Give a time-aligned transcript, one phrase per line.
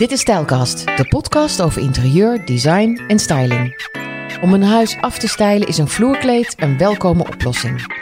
[0.00, 3.88] Dit is Stijlkast, de podcast over interieur, design en styling.
[4.42, 7.94] Om een huis af te stijlen is een vloerkleed een welkome oplossing.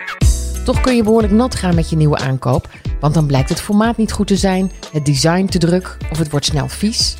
[0.64, 2.68] Toch kun je behoorlijk nat gaan met je nieuwe aankoop,
[3.00, 6.30] want dan blijkt het formaat niet goed te zijn, het design te druk of het
[6.30, 7.16] wordt snel vies.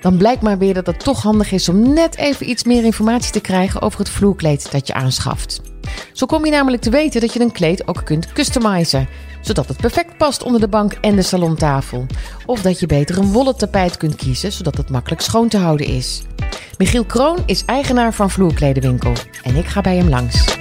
[0.00, 3.32] Dan blijkt maar weer dat het toch handig is om net even iets meer informatie
[3.32, 5.60] te krijgen over het vloerkleed dat je aanschaft.
[6.12, 9.08] Zo kom je namelijk te weten dat je een kleed ook kunt customizen,
[9.40, 12.06] zodat het perfect past onder de bank en de salontafel.
[12.46, 15.86] Of dat je beter een wollen tapijt kunt kiezen, zodat het makkelijk schoon te houden
[15.86, 16.22] is.
[16.78, 20.56] Michiel Kroon is eigenaar van Vloerkledenwinkel en ik ga bij hem langs.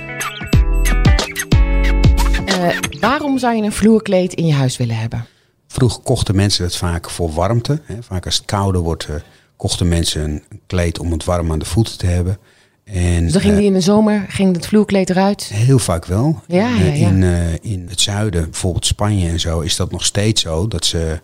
[2.47, 2.67] Uh,
[2.99, 5.25] waarom zou je een vloerkleed in je huis willen hebben?
[5.71, 7.81] Vroeger kochten mensen het vaak voor warmte.
[7.83, 8.03] Hè.
[8.03, 9.15] Vaak als het kouder wordt, uh,
[9.55, 12.37] kochten mensen een kleed om het warm aan de voeten te hebben.
[12.83, 15.43] En, dus dan ging die in de zomer, ging het vloerkleed eruit?
[15.53, 16.41] Heel vaak wel.
[16.47, 17.07] Ja, ja, ja.
[17.07, 17.23] In,
[17.61, 20.67] in het zuiden, bijvoorbeeld Spanje en zo, is dat nog steeds zo.
[20.67, 21.19] Dat ze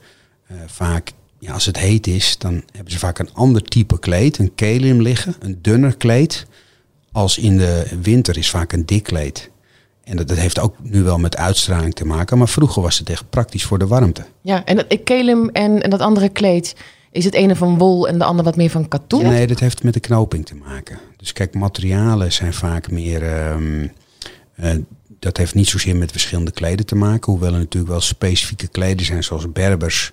[0.65, 4.37] vaak, ja, als het heet is, dan hebben ze vaak een ander type kleed.
[4.37, 6.45] Een kelim liggen, een dunner kleed.
[7.11, 9.49] Als in de winter is vaak een dik kleed.
[10.05, 12.37] En dat, dat, heeft ook nu wel met uitstraling te maken.
[12.37, 14.25] Maar vroeger was het echt praktisch voor de warmte.
[14.41, 16.75] Ja, en dat kelim en, en dat andere kleed,
[17.11, 19.23] is het ene van wol en de andere wat meer van katoen?
[19.23, 20.99] nee, dat heeft met de knoping te maken.
[21.17, 23.49] Dus kijk, materialen zijn vaak meer.
[23.51, 23.91] Um,
[24.59, 24.71] uh,
[25.19, 27.31] dat heeft niet zozeer met verschillende kleden te maken.
[27.31, 30.11] Hoewel er natuurlijk wel specifieke kleden zijn, zoals berbers.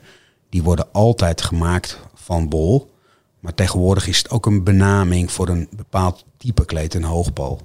[0.49, 2.91] Die worden altijd gemaakt van wol.
[3.41, 7.61] Maar tegenwoordig is het ook een benaming voor een bepaald type kleed, een hoogpool.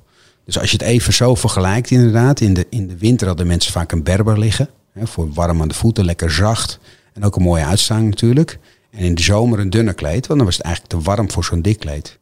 [0.47, 2.41] Dus als je het even zo vergelijkt, inderdaad.
[2.41, 4.69] In de, in de winter hadden mensen vaak een berber liggen.
[4.91, 6.79] Hè, voor warm aan de voeten, lekker zacht.
[7.13, 8.59] En ook een mooie uitstraling natuurlijk.
[8.91, 11.43] En in de zomer een dunner kleed, want dan was het eigenlijk te warm voor
[11.43, 12.19] zo'n dik kleed.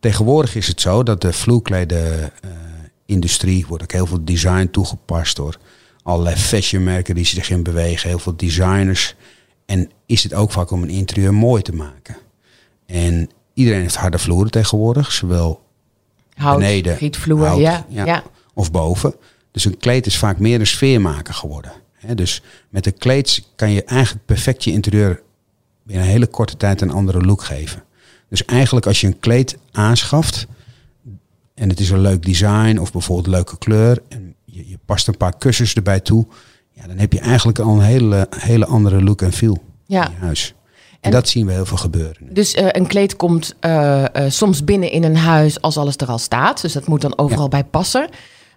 [0.00, 5.58] Tegenwoordig is het zo dat de vloerkleden-industrie wordt ook heel veel design toegepast door
[6.02, 9.14] allerlei fashionmerken die zich in bewegen, heel veel designers.
[9.66, 12.16] En is het ook vaak om een interieur mooi te maken.
[12.86, 15.68] En iedereen heeft harde vloeren tegenwoordig, zowel
[16.40, 18.22] hout, beneden, gietvloer, hout, ja, ja.
[18.54, 19.14] of boven.
[19.50, 21.72] Dus een kleed is vaak meer een sfeermaker geworden.
[22.14, 25.22] dus met een kleed kan je eigenlijk perfect je interieur
[25.86, 27.82] in een hele korte tijd een andere look geven.
[28.28, 30.46] Dus eigenlijk als je een kleed aanschaft
[31.54, 35.08] en het is een leuk design of bijvoorbeeld een leuke kleur en je, je past
[35.08, 36.26] een paar kussens erbij toe,
[36.70, 40.06] ja, dan heb je eigenlijk al een hele, hele andere look en feel ja.
[40.06, 40.54] in je huis.
[41.00, 42.16] En, dat zien we heel veel gebeuren.
[42.20, 46.06] Dus uh, een kleed komt uh, uh, soms binnen in een huis als alles er
[46.06, 46.62] al staat.
[46.62, 47.48] Dus dat moet dan overal ja.
[47.48, 48.08] bij passen.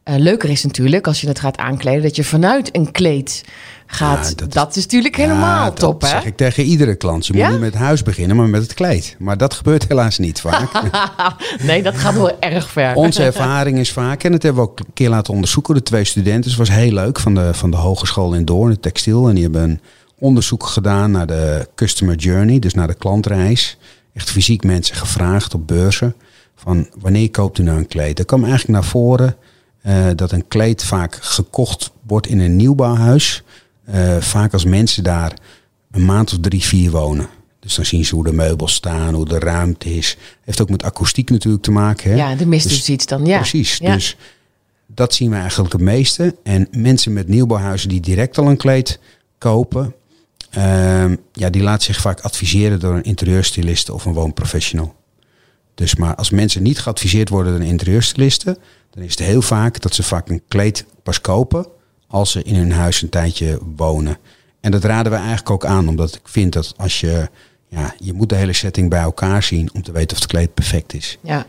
[0.03, 3.43] leuker is natuurlijk als je het gaat aankleden dat je vanuit een kleed
[3.93, 4.29] gaat.
[4.29, 6.15] Ja, dat, dat, is natuurlijk helemaal ja, top, dat hè?
[6.17, 7.25] zeg ik tegen iedere klant.
[7.25, 9.15] Je moet niet met het huis beginnen, maar met het kleed.
[9.19, 10.69] Maar dat gebeurt helaas niet vaak.
[11.61, 12.95] nee, dat gaat wel erg ver.
[12.95, 16.03] Onze ervaring is vaak, en dat hebben we ook een keer laten onderzoeken, de twee
[16.03, 16.49] studenten.
[16.49, 19.27] Het was heel leuk van de, van de Hogeschool in Doorn, het textiel.
[19.27, 19.79] En die hebben een
[20.23, 23.77] onderzoek gedaan naar de customer journey, dus naar de klantreis.
[24.13, 26.15] Echt fysiek mensen gevraagd op beurzen
[26.55, 28.19] van wanneer koopt u nou een kleed?
[28.19, 29.35] Er kwam eigenlijk naar voren
[29.85, 33.43] uh, dat een kleed vaak gekocht wordt in een nieuwbouwhuis.
[33.89, 35.33] Uh, vaak als mensen daar
[35.91, 37.27] een maand of drie, vier wonen.
[37.59, 40.17] Dus dan zien ze hoe de meubels staan, hoe de ruimte is.
[40.41, 42.09] Heeft ook met akoestiek natuurlijk te maken.
[42.09, 42.15] Hè?
[42.15, 43.25] Ja, de mist dus, iets dan.
[43.25, 43.37] Ja.
[43.37, 43.77] Precies.
[43.77, 43.93] Ja.
[43.93, 44.17] Dus
[44.87, 46.35] dat zien we eigenlijk het meeste.
[46.43, 48.99] En mensen met nieuwbouwhuizen die direct al een kleed
[49.37, 49.93] kopen,
[50.57, 54.95] uh, ja, die laten zich vaak adviseren door een interieurstyliste of een woonprofessional.
[55.75, 58.57] Dus maar als mensen niet geadviseerd worden door een interieurstyliste,
[58.89, 61.67] dan is het heel vaak dat ze vaak een kleed pas kopen
[62.07, 64.17] als ze in hun huis een tijdje wonen.
[64.61, 67.29] En dat raden we eigenlijk ook aan, omdat ik vind dat als je,
[67.67, 70.53] ja, je moet de hele setting bij elkaar zien om te weten of het kleed
[70.53, 71.17] perfect is.
[71.21, 71.45] Ja.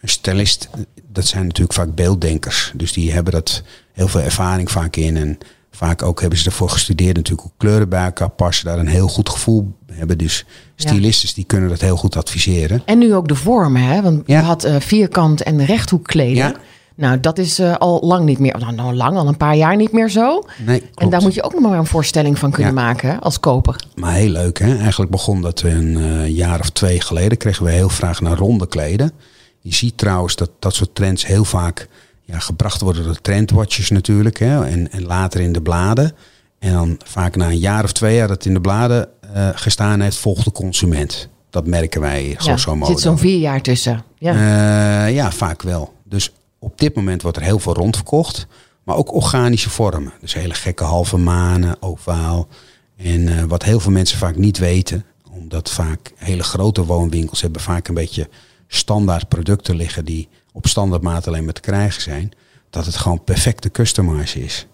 [0.00, 0.68] Een stylist,
[1.12, 2.72] dat zijn natuurlijk vaak beelddenkers.
[2.74, 5.16] Dus die hebben dat heel veel ervaring vaak in.
[5.16, 5.38] En
[5.78, 8.64] vaak ook hebben ze ervoor gestudeerd natuurlijk hoe kleuren bij elkaar passen.
[8.66, 10.18] Daar een heel goed gevoel hebben.
[10.18, 10.44] Dus
[10.76, 12.82] stylisten die kunnen dat heel goed adviseren.
[12.84, 14.02] En nu ook de vormen, hè?
[14.02, 14.38] Want ja.
[14.38, 16.34] je had uh, vierkant en rechthoek kleden.
[16.34, 16.54] Ja.
[16.94, 19.76] Nou, dat is uh, al lang niet meer, nou, nou lang, al een paar jaar
[19.76, 20.44] niet meer zo.
[20.66, 21.00] Nee, klopt.
[21.00, 23.84] En daar moet je ook nog maar een voorstelling van kunnen maken hè, als koper.
[23.94, 24.76] Maar heel leuk hè.
[24.76, 28.68] Eigenlijk begon dat een eh, jaar of twee geleden kregen we heel graag naar ronde
[28.68, 29.12] kleden.
[29.60, 31.88] Je ziet trouwens dat dat soort trends heel vaak
[32.28, 34.38] ja, gebracht worden door trendwatchers natuurlijk.
[34.38, 36.12] Hè, en, en later in de bladen.
[36.58, 39.48] En dan vaak na een jaar of twee jaar dat het in de bladen eh,
[39.54, 41.28] gestaan heeft, volgt de consument.
[41.50, 42.92] Dat merken wij grosso er modo.
[42.92, 44.04] zit zo'n vier jaar tussen.
[44.18, 44.32] Ja.
[44.32, 45.92] Eh, ja, vaak wel.
[46.04, 48.46] Dus op dit moment wordt er heel veel rondverkocht.
[48.84, 50.12] Maar ook organische vormen.
[50.20, 52.48] Dus hele gekke halve manen, ovaal.
[52.96, 55.04] En eh, wat heel veel mensen vaak niet weten.
[55.30, 58.28] Omdat vaak hele grote woonwinkels hebben vaak een beetje
[58.66, 60.04] standaard producten liggen.
[60.04, 62.32] Die op standaardmaat alleen maar te krijgen zijn.
[62.70, 64.66] Dat het gewoon perfecte customize is.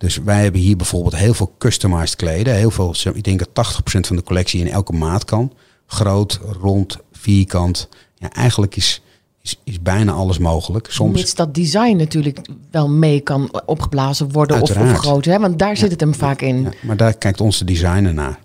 [0.00, 2.54] Dus wij hebben hier bijvoorbeeld heel veel customized kleden.
[2.54, 5.52] Heel veel, ik denk dat 80% van de collectie in elke maat kan.
[5.86, 7.88] groot, rond, vierkant.
[8.14, 9.02] Ja, eigenlijk is,
[9.42, 10.86] is, is bijna alles mogelijk.
[10.90, 15.32] Soms, Mits dat design natuurlijk wel mee kan opgeblazen worden of vergroten.
[15.32, 15.38] Hè?
[15.38, 16.62] Want daar zit het hem vaak in.
[16.62, 18.38] ja, maar daar kijkt onze designer naar.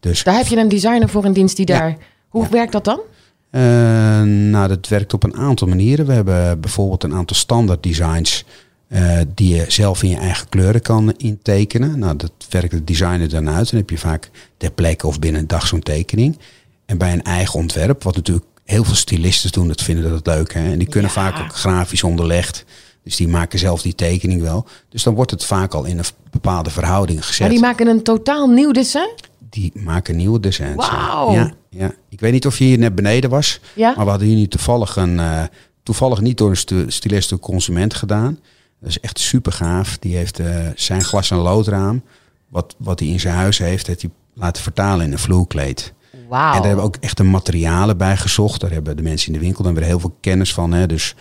[0.00, 1.96] Dus Daar heb je een designer voor in dienst die daar...
[2.28, 3.00] Hoe werkt dat dan?
[3.50, 3.60] Eh,
[4.22, 6.06] nou, dat werkt op een aantal manieren.
[6.06, 8.44] We hebben bijvoorbeeld een aantal standaard designs
[8.88, 11.98] eh, die je zelf in je eigen kleuren kan intekenen.
[11.98, 13.70] Nou, dat werkt de designer dan uit.
[13.70, 16.38] Dan heb je vaak ter plekke of binnen een dag zo'n tekening.
[16.86, 20.54] En bij een eigen ontwerp, wat natuurlijk heel veel stylisten doen, dat vinden dat leuk.
[20.54, 20.70] Hè?
[20.72, 21.22] En die kunnen Ja.
[21.22, 22.64] vaak ook grafisch onderlegd.
[23.04, 24.66] Dus die maken zelf die tekening wel.
[24.88, 27.40] Dus dan wordt het vaak al in een bepaalde verhouding gezet.
[27.40, 29.10] Maar die maken een totaal nieuw dessin?
[29.50, 30.88] Die maken nieuwe designs.
[30.88, 31.32] Wauw.
[31.32, 31.92] Ja, ja.
[32.08, 33.60] Ik weet niet of je hier net beneden was.
[33.74, 33.92] Ja?
[33.96, 35.18] Maar we hadden hier nu toevallig een...
[35.20, 35.42] eh,
[35.82, 38.38] toevallig niet door een stu- door consument gedaan.
[38.80, 39.98] Dat is echt super gaaf.
[39.98, 42.02] Die heeft eh, zijn glas- en loodraam.
[42.48, 45.92] Wat, wat hij in zijn huis heeft, heeft hij laten vertalen in een vloerkleed.
[46.28, 46.46] Wauw.
[46.46, 48.60] En daar hebben we ook echt de materialen bij gezocht.
[48.60, 50.72] Daar hebben de mensen in de winkel dan weer heel veel kennis van.
[50.72, 50.86] Hè.
[50.86, 51.14] Dus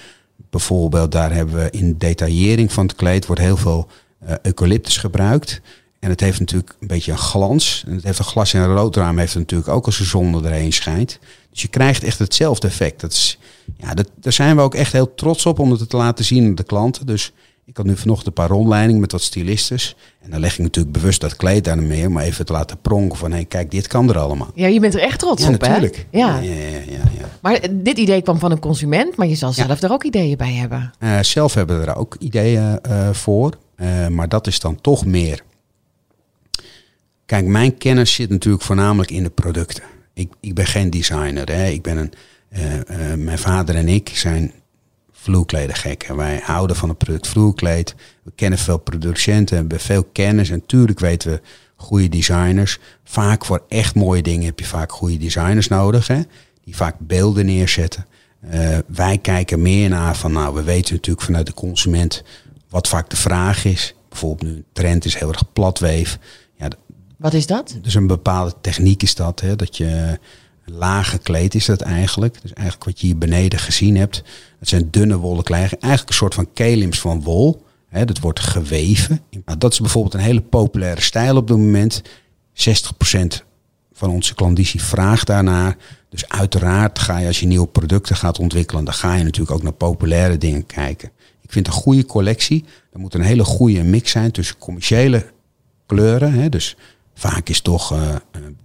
[0.50, 3.88] bijvoorbeeld daar hebben we in detaillering van het kleed wordt heel veel
[4.20, 5.62] eh, eucalyptus gebruikt.
[6.00, 7.84] En het heeft natuurlijk een beetje een glans.
[7.88, 10.36] En het heeft een glas en een roodraam heeft het natuurlijk ook als de zon
[10.36, 11.20] er doorheen schijnt.
[11.50, 13.02] Dus je krijgt echt hetzelfde effect.
[13.02, 13.40] Dat is,
[13.78, 16.46] ja, dat, daar zijn we ook echt heel trots op om het te laten zien
[16.46, 17.06] aan de klanten.
[17.06, 17.34] Dus
[17.66, 19.96] ik had nu vanochtend een paar rondleidingen met wat stylistes.
[20.22, 22.12] En dan leg ik natuurlijk bewust dat kleed daar meer.
[22.12, 24.52] Maar even te laten pronken van, hé, kijk, dit kan er allemaal.
[24.54, 26.06] Ja, je bent er echt trots Ja, op, natuurlijk.
[26.12, 26.18] hè?
[26.18, 26.40] Ja.
[26.40, 27.30] Ja, ja, ja, ja.
[27.42, 30.54] Maar dit idee kwam van een consument, maar je zal zelf er ook ideeën bij
[30.54, 30.94] hebben.
[31.00, 33.54] Eh, zelf hebben we er ook ideeën eh, voor.
[33.76, 35.42] Eh, maar dat is dan toch meer.
[37.28, 39.84] Kijk, mijn kennis zit natuurlijk voornamelijk in de producten.
[40.14, 41.52] Ik, ik ben geen designer.
[41.52, 41.68] Hè.
[41.68, 42.14] Ik ben een,
[42.50, 44.54] eh, eh, mijn vader en ik zijn
[45.12, 46.16] vloerkledengekken.
[46.16, 47.96] Wij houden van het product vloerkleed.
[48.24, 50.50] We kennen veel producenten, hebben veel kennis.
[50.50, 51.42] En natuurlijk weten we
[51.76, 52.80] goede designers.
[53.04, 56.08] Vaak voor echt mooie dingen heb je vaak goede designers nodig.
[56.08, 56.22] Hè?
[56.64, 58.06] Die vaak beelden neerzetten.
[58.50, 62.24] Eh, wij kijken meer naar van, nou, we weten natuurlijk vanuit de consument
[62.70, 63.96] wat vaak de vraag is.
[64.10, 66.20] Bijvoorbeeld nu trend is heel erg platweef.
[67.18, 67.78] Wat is dat?
[67.82, 70.20] dus een bepaalde techniek is dat, hè, dat je
[70.66, 72.42] laag gekleed is dat eigenlijk.
[72.42, 74.24] Dus eigenlijk wat je hier beneden gezien hebt,
[74.60, 75.82] dat zijn dunne wollen kleding.
[75.82, 77.66] Eigenlijk een soort van kelims van wol.
[77.88, 79.22] Hè, dat wordt geweven.
[79.46, 82.02] Nou, dat is bijvoorbeeld een hele populaire stijl op dit moment.
[82.54, 83.46] 60%
[83.94, 85.78] van onze klandizie vraagt daarnaar.
[86.10, 89.64] Dus uiteraard ga je als je nieuwe producten gaat ontwikkelen, dan ga je natuurlijk ook
[89.64, 91.12] naar populaire dingen kijken.
[91.42, 95.26] Ik vind een goede collectie, er moet een hele goede mix zijn tussen commerciële
[95.86, 96.34] kleuren.
[96.34, 96.76] Hè, dus
[97.18, 98.16] vaak is toch eh,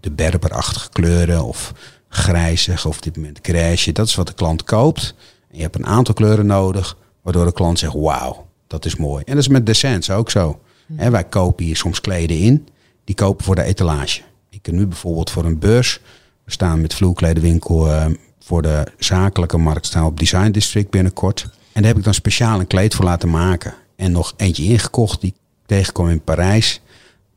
[0.00, 1.72] de berberachtige kleuren of
[2.08, 3.92] grijzig of op dit moment grijsje.
[3.92, 5.14] Dat is wat de klant koopt.
[5.50, 9.22] En je hebt een aantal kleuren nodig, waardoor de klant zegt, wauw, dat is mooi.
[9.26, 10.60] En dat is met descents ook zo.
[10.96, 12.68] Hè, wij kopen hier soms kleden in,
[13.04, 14.22] die kopen voor de etalage.
[14.50, 16.00] Ik kan nu bijvoorbeeld voor een beurs,
[16.44, 18.06] we staan met vloerkledenwinkel eh,
[18.38, 21.42] voor de zakelijke markt staan op Design District binnenkort.
[21.42, 23.74] En daar heb ik dan speciaal een kleed voor laten maken.
[23.96, 26.80] En nog eentje ingekocht die ik tegenkwam in Parijs.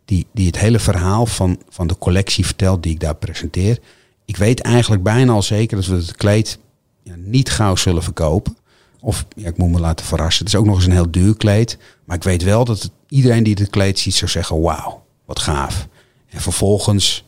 [0.06, 3.80] Die, die het hele verhaal van, van de collectie vertelt die ik daar presenteer.
[4.26, 6.60] Ik weet eigenlijk bijna al zeker dat we het kleed
[7.04, 8.58] ja, niet gauw zullen verkopen.
[9.00, 10.46] Of ja, ik moet me laten verrassen.
[10.46, 11.78] Het is ook nog eens een heel duur kleed.
[12.06, 15.40] Maar ik weet wel dat het, iedereen die het kleed ziet zou zeggen: wauw, wat
[15.40, 15.88] gaaf.
[16.30, 17.26] En vervolgens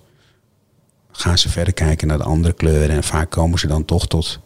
[1.12, 2.96] gaan ze verder kijken naar de andere kleuren.
[2.96, 4.40] En vaak komen ze dan toch tot.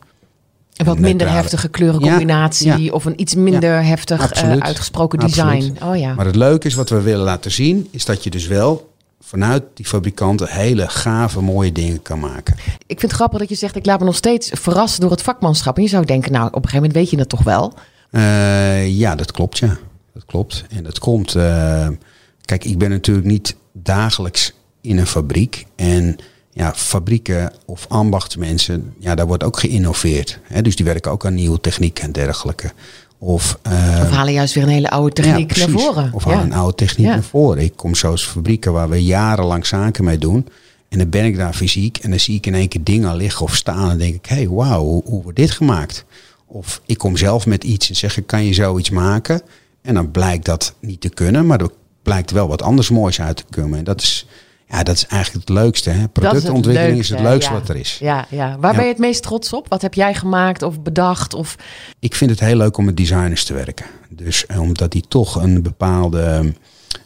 [0.76, 2.92] Een wat minder neutrale- heftige kleurencombinatie Ja, ja.
[2.92, 4.62] of een iets minder heftig absoluut.
[4.62, 5.60] uitgesproken Absoluut.
[5.62, 5.84] design.
[5.86, 6.14] Oh ja.
[6.14, 8.90] Maar het leuke is wat we willen laten zien, is dat je dus wel
[9.22, 12.56] vanuit die fabrikanten hele gave, mooie dingen kan maken.
[12.88, 15.22] Ik vind het grappig dat je zegt, ik laat me nog steeds verrassen door het
[15.22, 15.78] vakmanschap.
[15.78, 17.74] En je zou denken, nou, op een gegeven moment weet je het toch wel.
[18.12, 19.78] Eh, ja, dat klopt, ja.
[20.14, 20.64] Dat klopt.
[20.70, 21.36] En dat komt.
[21.36, 21.88] eh,
[22.46, 25.66] kijk, ik ben natuurlijk niet dagelijks in een fabriek.
[25.76, 26.16] En
[26.54, 30.40] ja, fabrieken of ambachtsmensen, ja, daar wordt ook geïnnoveerd.
[30.44, 30.62] Hè?
[30.62, 32.72] Dus die werken ook aan nieuwe techniek en dergelijke.
[33.18, 33.58] Of,
[34.02, 36.10] Of halen juist weer een hele oude techniek ja, naar voren.
[36.14, 36.34] Of ja.
[36.34, 37.14] aan een oude techniek Ja.
[37.14, 37.64] naar voren.
[37.64, 40.48] Ik kom zo eens fabrieken waar we jarenlang zaken mee doen.
[40.90, 43.46] En dan ben ik daar fysiek en dan zie ik in één keer dingen liggen
[43.46, 43.90] of staan.
[43.90, 46.06] En denk ik, hé, hey, wauw, hoe, hoe wordt dit gemaakt?
[46.46, 49.42] Of ik kom zelf met iets en zeg ik, kan je zoiets maken?
[49.82, 51.70] En dan blijkt dat niet te kunnen, maar er
[52.04, 53.78] blijkt wel wat anders moois uit te komen.
[53.78, 54.28] En dat is,
[54.72, 55.90] ja, dat is eigenlijk het leukste.
[55.90, 56.08] Hè?
[56.08, 57.60] Productontwikkeling is het leukste ja.
[57.60, 57.98] wat er is.
[58.00, 58.58] Ja, ja.
[58.60, 58.78] Waar Ja.
[58.78, 59.68] ben je het meest trots op?
[59.70, 61.34] Wat heb jij gemaakt of bedacht?
[61.34, 61.56] Of...
[62.00, 63.86] Ik vind het heel leuk om met designers te werken.
[64.10, 66.54] Dus eh, omdat die toch een bepaalde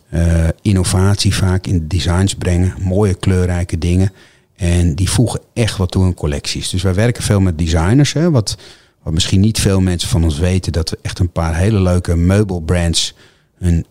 [0.09, 2.73] eh, innovatie vaak in de designs brengen.
[2.79, 4.11] Mooie kleurrijke dingen.
[4.55, 6.69] En die voegen echt wat toe in collecties.
[6.69, 8.13] Dus wij werken veel met designers.
[8.13, 8.57] Hè, wat,
[9.03, 10.71] wat misschien niet veel mensen van ons weten.
[10.71, 13.15] Dat we echt een paar hele leuke meubelbrands
[13.65, 13.85] hun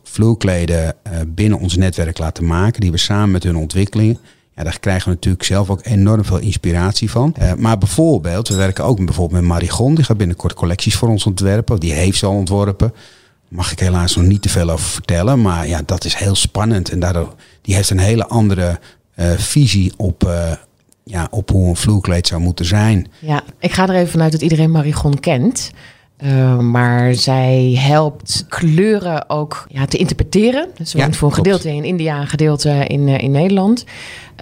[1.02, 2.81] eh, binnen ons netwerk laten maken.
[2.81, 4.19] Die we samen met hun ontwikkelingen
[4.57, 7.35] Ja, daar krijgen we natuurlijk zelf ook enorm veel inspiratie van.
[7.38, 9.95] Uh, maar bijvoorbeeld, we werken ook bijvoorbeeld met Marigon.
[9.95, 11.81] Die gaat binnenkort collecties voor ons ontwerpen.
[11.81, 12.93] Die heeft ze al ontworpen.
[13.49, 15.43] Mag ik helaas nog niet te veel over vertellen.
[15.43, 16.90] Maar ja, dat is heel spannend.
[16.90, 18.78] En daardoor, die heeft een hele andere
[19.16, 20.31] uh, visie op,
[21.04, 23.09] ja, op hoe een vloerkleed zou moeten zijn.
[23.19, 25.71] Ja, ik ga er even vanuit dat iedereen Marigon kent.
[26.23, 30.68] Uh, maar zij helpt kleuren ook ja, te interpreteren.
[30.76, 33.85] Dus ja, voor een gedeelte in India, een gedeelte in, uh, in Nederland.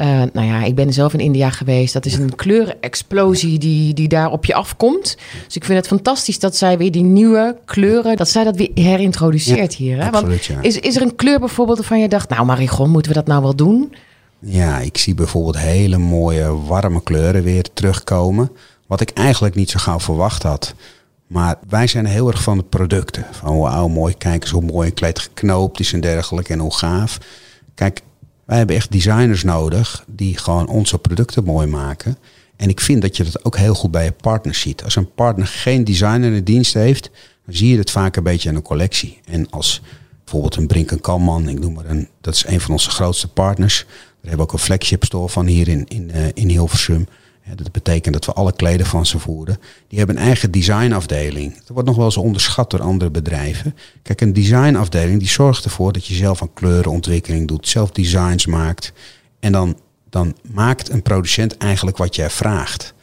[0.01, 1.93] Uh, nou ja, ik ben zelf in India geweest.
[1.93, 5.17] Dat is een kleurenexplosie die, die daar op je afkomt.
[5.47, 8.71] Dus ik vind het fantastisch dat zij weer die nieuwe kleuren, dat zij dat weer
[8.75, 9.97] herintroduceert ja, hier.
[9.97, 10.11] Hè?
[10.11, 13.19] Absoluut, Want is, is er een kleur bijvoorbeeld waarvan je dacht, nou Marigon, moeten we
[13.19, 13.95] dat nou wel doen?
[14.39, 18.51] Ja, ik zie bijvoorbeeld hele mooie warme kleuren weer terugkomen.
[18.87, 20.75] Wat ik eigenlijk niet zo gauw verwacht had.
[21.33, 23.27] Maar wij zijn heel erg van de producten.
[23.31, 26.75] Van wauw, mooi, kijk eens hoe mooi een kleed geknoopt is en dergelijke en hoe
[26.75, 27.19] gaaf.
[27.75, 28.01] Kijk,
[28.45, 32.19] wij hebben echt designers nodig die gewoon onze producten mooi maken.
[32.57, 34.85] En ik vind dat je dat ook heel goed bij je partner ziet.
[34.85, 37.11] Als een partner geen designer in dienst heeft,
[37.47, 39.21] dan zie je het vaak een beetje in een collectie.
[39.25, 39.83] En als
[40.25, 43.85] bijvoorbeeld een Brink Kalman, ik noem maar een, dat is een van onze grootste partners.
[43.87, 47.07] Daar hebben we ook een flagship store van hier in, in, uh, in Hilversum.
[47.57, 49.59] Dat betekent dat we alle kleden van ze voeren.
[49.89, 51.55] Die hebben een eigen designafdeling.
[51.55, 53.77] Dat wordt nog wel eens onderschat door andere bedrijven.
[54.03, 58.93] Kijk, een designafdeling die zorgt ervoor dat je zelf een kleurenontwikkeling doet, zelf designs maakt.
[59.41, 59.77] En dan,
[60.11, 62.95] dan maakt een producent eigenlijk wat jij vraagt.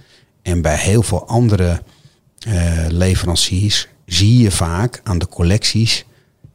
[0.42, 1.82] En bij heel veel andere
[2.48, 6.06] uh, leveranciers zie je vaak aan de collecties.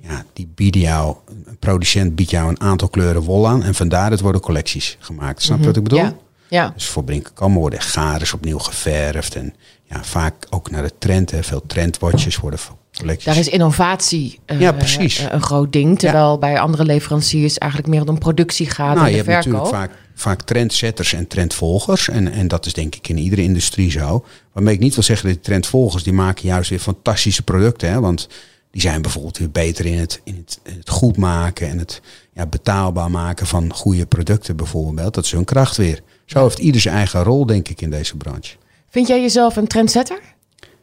[0.00, 3.62] Ja, die bieden jou, een producent biedt jou een aantal kleuren wol aan.
[3.62, 5.42] En vandaar het worden collecties gemaakt.
[5.42, 5.98] Snap je wat ik bedoel?
[5.98, 6.16] Ja.
[6.48, 6.72] Ja.
[6.74, 9.34] Dus voor Brinken worden garen opnieuw geverfd.
[9.34, 11.30] En ja, vaak ook naar de trend.
[11.30, 11.42] Hè.
[11.42, 12.60] Veel trendwatches worden
[12.96, 13.24] collecties.
[13.24, 15.26] Daar is innovatie uh, ja, precies.
[15.30, 15.98] een groot ding.
[15.98, 16.38] Terwijl ja.
[16.38, 19.42] bij andere leveranciers eigenlijk meer om productie gaat nou, en de je verkoop.
[19.42, 22.08] hebt natuurlijk vaak, vaak trendsetters en trendvolgers.
[22.08, 24.24] En, en dat is denk ik in iedere industrie zo.
[24.52, 26.02] Waarmee ik niet wil zeggen dat die trendvolgers...
[26.02, 27.90] die maken juist weer fantastische producten.
[27.90, 28.00] Hè.
[28.00, 28.28] Want
[28.70, 31.68] die zijn bijvoorbeeld weer beter in het, in het, in het goed maken...
[31.68, 32.00] en het
[32.32, 35.14] ja, betaalbaar maken van goede producten bijvoorbeeld.
[35.14, 36.02] Dat is hun kracht weer.
[36.24, 38.56] Zo heeft ieder zijn eigen rol, denk ik, in deze branche.
[38.88, 40.20] Vind jij jezelf een trendsetter?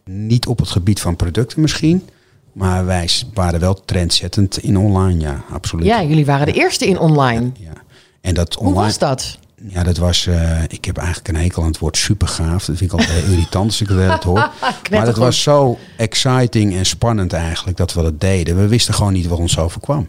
[0.05, 2.09] Niet op het gebied van producten misschien.
[2.53, 5.85] Maar wij waren wel trendzettend in online, ja, absoluut.
[5.85, 7.51] Ja, jullie waren de eerste in online.
[7.59, 7.81] Ja, ja.
[8.21, 9.37] En dat online, Hoe was dat?
[9.67, 10.25] Ja, dat was.
[10.25, 12.65] Uh, ik heb eigenlijk een hekel aan het woord super gaaf.
[12.65, 14.49] Dat vind ik altijd irritant als ik het hoor.
[14.91, 18.55] maar dat was zo exciting en spannend eigenlijk dat we dat deden.
[18.55, 20.07] We wisten gewoon niet wat ons overkwam.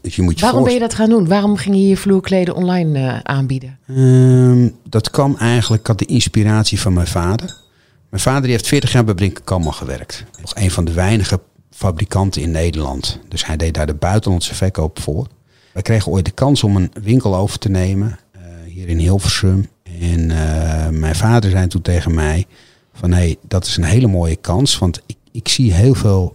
[0.00, 1.28] Dus je moet je Waarom ben je dat gaan doen?
[1.28, 3.78] Waarom ging je je vloerkleden online uh, aanbieden?
[3.88, 7.56] Um, dat kwam eigenlijk, ik had de inspiratie van mijn vader.
[8.08, 10.24] Mijn vader die heeft 40 jaar bij Brinken Kammer gewerkt.
[10.40, 11.40] Nog een van de weinige
[11.70, 13.18] fabrikanten in Nederland.
[13.28, 15.26] Dus hij deed daar de buitenlandse verkoop voor.
[15.72, 19.68] Wij kregen ooit de kans om een winkel over te nemen uh, hier in Hilversum.
[20.00, 22.46] En uh, mijn vader zei toen tegen mij
[22.92, 24.78] van hé, hey, dat is een hele mooie kans.
[24.78, 26.34] Want ik, ik zie heel veel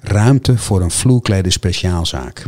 [0.00, 2.46] ruimte voor een vloerkleden speciaalzaak.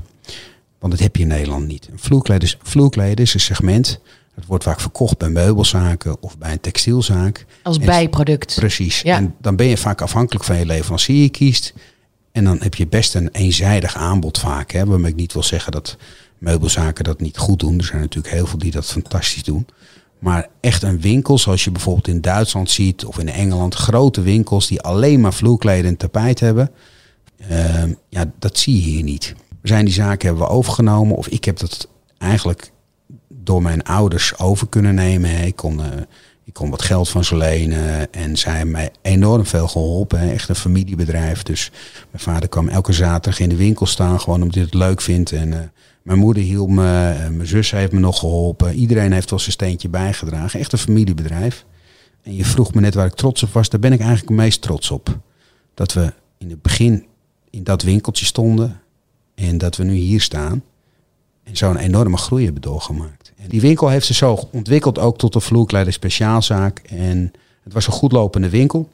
[0.79, 1.89] Want dat heb je in Nederland niet.
[1.93, 4.01] Een vloerkleden, vloerkleden is een segment.
[4.35, 7.47] Dat wordt vaak verkocht bij meubelzaken of bij een textielzaak.
[7.63, 8.55] Als bijproduct.
[8.55, 9.01] Precies.
[9.01, 9.17] Ja.
[9.17, 11.75] En dan ben je vaak afhankelijk van je leverancier je kiest.
[12.33, 14.71] En dan heb je best een eenzijdig aanbod vaak.
[14.71, 15.97] Hè, waarmee ik niet wil zeggen dat
[16.39, 17.79] meubelzaken dat niet goed doen.
[17.79, 19.67] Er zijn natuurlijk heel veel die dat fantastisch doen.
[20.19, 23.75] Maar echt een winkel zoals je bijvoorbeeld in Duitsland ziet of in Engeland.
[23.75, 26.71] Grote winkels die alleen maar vloerkleden en tapijt hebben.
[27.51, 29.35] Uh, ja, dat zie je hier niet.
[29.63, 31.17] Zijn die zaken hebben we overgenomen.
[31.17, 32.73] Of ik heb dat eigenlijk
[33.29, 35.45] door mijn ouders over kunnen nemen.
[35.45, 35.87] Ik kon, uh,
[36.45, 38.13] ik kon wat geld van ze lenen.
[38.13, 40.21] En zij hebben mij enorm veel geholpen.
[40.21, 41.43] Echt een familiebedrijf.
[41.43, 41.71] Dus
[42.11, 44.21] mijn vader kwam elke zaterdag in de winkel staan.
[44.21, 45.33] Gewoon omdat hij het leuk vindt.
[45.33, 45.59] En uh,
[46.03, 47.15] mijn moeder hielp me.
[47.31, 48.75] mijn zus heeft me nog geholpen.
[48.75, 50.61] Iedereen heeft wel zijn steentje bijgedragen.
[50.61, 51.65] Echt een familiebedrijf.
[52.23, 53.69] En je vroeg me net waar ik trots op was.
[53.69, 55.19] Daar ben ik eigenlijk het meest trots op.
[55.75, 57.07] Dat we in het begin
[57.51, 58.81] in dat winkeltje stonden.
[59.35, 60.63] En dat we nu hier staan.
[61.43, 63.33] En zo'n enorme groei hebben doorgemaakt.
[63.37, 66.79] En die winkel heeft zich zo ontwikkeld ook tot een vloerkleider speciaalzaak.
[66.79, 68.89] En het was een goedlopende winkel.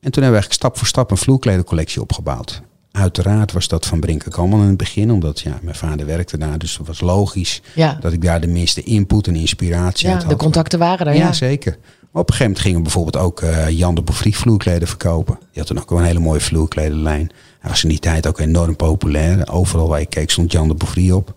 [0.00, 2.62] En toen hebben we eigenlijk stap voor stap een vloerkledencollectie opgebouwd.
[2.90, 6.58] Uiteraard was dat van Brinken allemaal in het begin, omdat ja, mijn vader werkte daar.
[6.58, 7.98] Dus het was logisch ja.
[8.00, 10.30] dat ik daar de meeste input en inspiratie ja, uit had.
[10.30, 11.18] De contacten waren er, ja.
[11.18, 11.32] ja.
[11.32, 11.78] zeker.
[12.16, 15.38] Maar op een gegeven moment gingen bijvoorbeeld ook uh, Jan de Bouffry vloerkleden verkopen.
[15.38, 17.30] Die had toen ook een hele mooie vloerkledenlijn.
[17.66, 19.50] Hij was in die tijd ook enorm populair.
[19.50, 21.34] Overal waar je keek stond Jan de Bouffry op.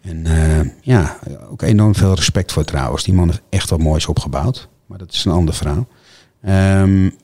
[0.00, 1.18] En uh, ja,
[1.50, 3.04] ook enorm veel respect voor trouwens.
[3.04, 4.68] Die man heeft echt wat moois opgebouwd.
[4.86, 5.88] Maar dat is een ander verhaal.
[6.82, 7.14] Um,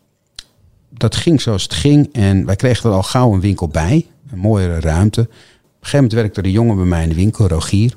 [0.90, 2.08] dat ging zoals het ging.
[2.12, 4.06] En wij kregen er al gauw een winkel bij.
[4.30, 5.20] Een mooiere ruimte.
[5.20, 5.34] Op een
[5.80, 7.94] gegeven moment werkte er een jongen bij mij in de winkel, Rogier.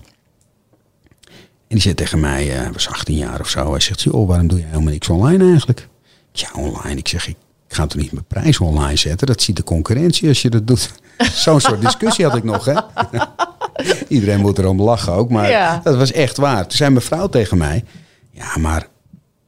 [1.67, 3.71] En die zei tegen mij, hij was 18 jaar of zo.
[3.71, 5.87] Hij zegt, joh, waarom doe je helemaal niks online eigenlijk?
[6.31, 6.99] Ja, online.
[6.99, 7.35] Ik zeg, ik
[7.67, 9.27] ga toch niet mijn prijs online zetten?
[9.27, 10.91] Dat ziet de concurrentie als je dat doet.
[11.43, 12.73] Zo'n soort discussie had ik nog, hè?
[14.07, 15.79] Iedereen moet erom lachen ook, maar Ja.
[15.83, 16.61] dat was echt waar.
[16.61, 17.83] Toen zei mijn vrouw tegen mij,
[18.31, 18.87] ja, maar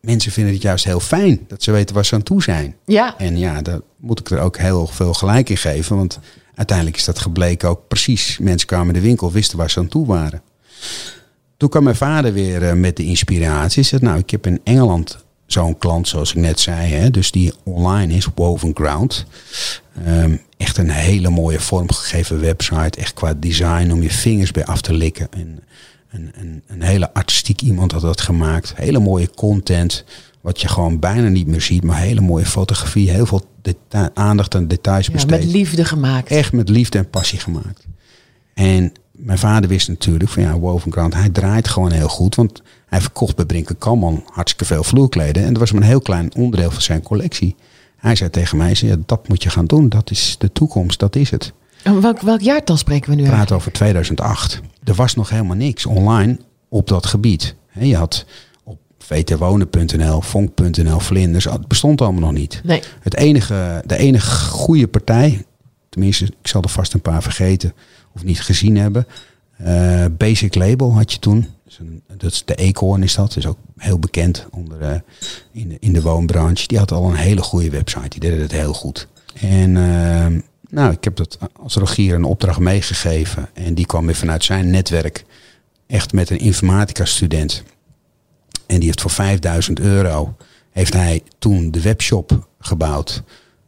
[0.02, 2.76] mensen vinden het juist heel fijn dat ze weten waar ze aan toe zijn.
[2.86, 5.96] Ja, En ja, daar moet ik er ook heel veel gelijk in geven.
[5.98, 6.20] Want
[6.56, 8.38] uiteindelijk is dat gebleken ook precies.
[8.38, 10.42] Mensen kwamen in de winkel, wisten waar ze aan toe waren.
[11.58, 13.82] Toen kwam mijn vader weer eh, met de inspiratie.
[13.82, 16.94] Hij zei, nou, ik heb in Engeland zo'n klant, zoals ik net zei.
[16.94, 19.26] Hè, dus die online is, Woven Ground.
[20.06, 23.00] Ehm, echt een hele mooie vormgegeven website.
[23.00, 25.28] Echt qua design om je vingers bij af te likken.
[25.32, 25.60] En
[26.12, 28.74] een, een, een hele artistiek iemand had dat gemaakt.
[28.76, 30.04] Hele mooie content.
[30.42, 31.84] Wat je gewoon bijna niet meer ziet.
[31.84, 33.10] Maar hele mooie fotografie.
[33.10, 35.30] Heel veel deta- aandacht aan details ja besteed.
[35.30, 36.30] met liefde gemaakt.
[36.30, 37.86] Echt met liefde en passie gemaakt.
[38.54, 42.36] En mijn vader wist natuurlijk van ja, Woven Ground, hij draait gewoon heel goed.
[42.36, 45.44] Want hij verkocht bij Brinken Kamman hartstikke veel vloerkleden.
[45.44, 47.56] En dat was maar een heel klein onderdeel van zijn collectie.
[47.98, 49.90] Hij zei tegen mij, zei, ja, dat moet je gaan doen.
[49.90, 51.54] Dat is de toekomst, dat is het.
[51.84, 54.62] En welk, welk jaartal spreken we nu We praten over 2008.
[54.84, 56.40] Er was nog helemaal niks online
[56.70, 57.56] op dat gebied.
[57.72, 58.26] Je had
[58.64, 62.62] op vtwonen.nl, vonk.nl, vlinders, het bestond allemaal nog niet.
[62.64, 65.46] Nee, Het enige, de enige goede partij,
[65.90, 67.74] tenminste, ik zal er vast een paar vergeten
[68.14, 69.08] of niet gezien hebben.
[69.58, 71.48] Eh, Basic Label had je toen.
[72.18, 73.36] Dat is, de Eekhoorn is dat.
[73.36, 75.00] is ook heel bekend onder, eh,
[75.52, 76.68] in, de, in de woonbranche.
[76.68, 78.10] Die had al een hele goede website.
[78.10, 79.08] Die deden het heel goed.
[79.34, 83.50] En eh, nou, ik heb dat als Rogier een opdracht meegegeven.
[83.54, 85.26] En die kwam weer vanuit zijn netwerk.
[85.88, 87.64] Echt met een informatica student.
[88.66, 90.36] En die heeft voor 5000 euro
[90.72, 93.24] heeft hij toen de webshop gebouwd.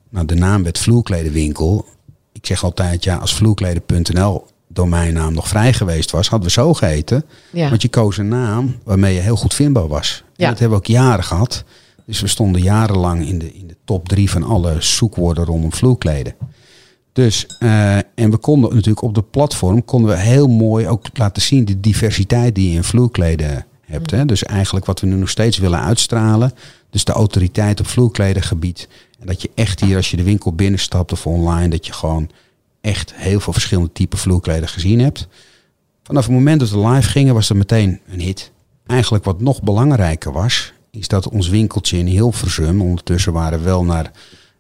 [0.10, 1.86] Nou, de naam werd Vloerkledenwinkel.
[2.32, 7.26] Ik zeg altijd, ja, als vloerkleden.nl domeinnaam nog vrij geweest was, hadden we zo geheten.
[7.52, 7.70] ja.
[7.70, 10.24] Want je koos een naam waarmee je heel goed vindbaar was.
[10.26, 10.50] En Ja.
[10.50, 11.64] dat hebben we ook jaren gehad.
[12.06, 16.34] Dus we stonden jarenlang in de, in de top drie van alle zoekwoorden rondom vloerkleden.
[17.14, 21.42] Dus, eh, en we konden natuurlijk op de platform konden we heel mooi ook laten
[21.42, 24.12] zien de diversiteit die je in vloerkleden hebt.
[24.12, 24.26] Hè?
[24.26, 26.54] Dus eigenlijk wat we nu nog steeds willen uitstralen.
[26.90, 28.88] Dus de autoriteit op vloerkledengebied.
[29.20, 32.30] En dat je echt hier als je de winkel binnenstapt of online, dat je gewoon
[32.82, 35.28] echt heel veel verschillende typen vloerkleden gezien hebt.
[36.04, 38.52] Vanaf het moment dat we live gingen was dat meteen een hit.
[38.86, 43.84] Eigenlijk wat nog belangrijker was, is dat ons winkeltje in Hilversum, ondertussen waren we wel
[43.84, 44.12] naar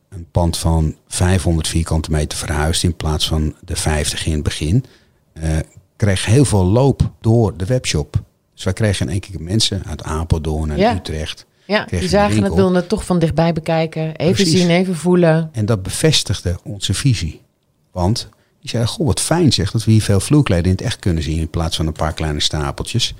[0.09, 4.85] een pand van 500 vierkante meter verhuisd in plaats van de 50 in het begin,
[5.33, 5.57] eh,
[5.95, 8.21] kreeg heel veel loop door de webshop.
[8.53, 10.95] Dus wij kregen in één keer mensen uit Apeldoorn en Ja.
[10.95, 11.45] Utrecht.
[11.65, 14.15] ja die zagen het, wilden het toch van dichtbij bekijken.
[14.15, 14.59] Even Precies.
[14.59, 15.49] zien, even voelen.
[15.51, 17.41] En dat bevestigde onze visie.
[17.91, 20.99] Want die zeiden, goh, wat fijn zeg dat we hier veel vloerkleden in het echt
[20.99, 23.13] kunnen zien in plaats van een paar kleine stapeltjes.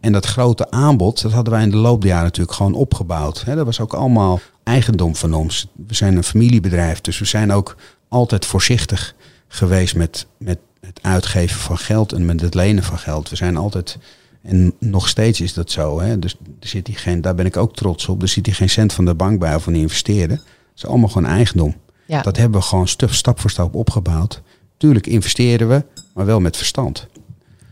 [0.00, 3.44] En dat grote aanbod, dat hadden wij in de loop der jaren natuurlijk gewoon opgebouwd.
[3.46, 5.66] Dat was ook allemaal eigendom van ons.
[5.86, 7.76] We zijn een familiebedrijf, dus we zijn ook
[8.08, 9.14] altijd voorzichtig
[9.48, 13.28] geweest met, met het uitgeven van geld en met het lenen van geld.
[13.28, 13.98] We zijn altijd,
[14.42, 18.08] en nog steeds is dat zo, dus er zit geen, daar ben ik ook trots
[18.08, 20.36] op, er zit hier geen cent van de bank bij of van investeren.
[20.36, 21.74] Het is allemaal gewoon eigendom.
[22.08, 22.22] Ja.
[22.22, 24.42] Dat hebben we gewoon stap, voor stap opgebouwd.
[24.76, 27.06] Tuurlijk investeren we, maar wel met verstand.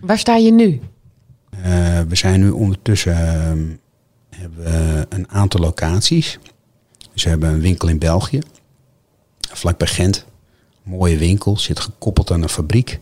[0.00, 0.80] Waar sta je nu?
[1.50, 3.64] Eh, we zijn nu ondertussen ehm,
[4.30, 6.38] hebben we een aantal locaties.
[7.12, 8.38] Dus we hebben een winkel in België,
[9.50, 10.26] vlakbij Gent.
[10.82, 13.00] Mooie winkel, zit gekoppeld aan een fabriek.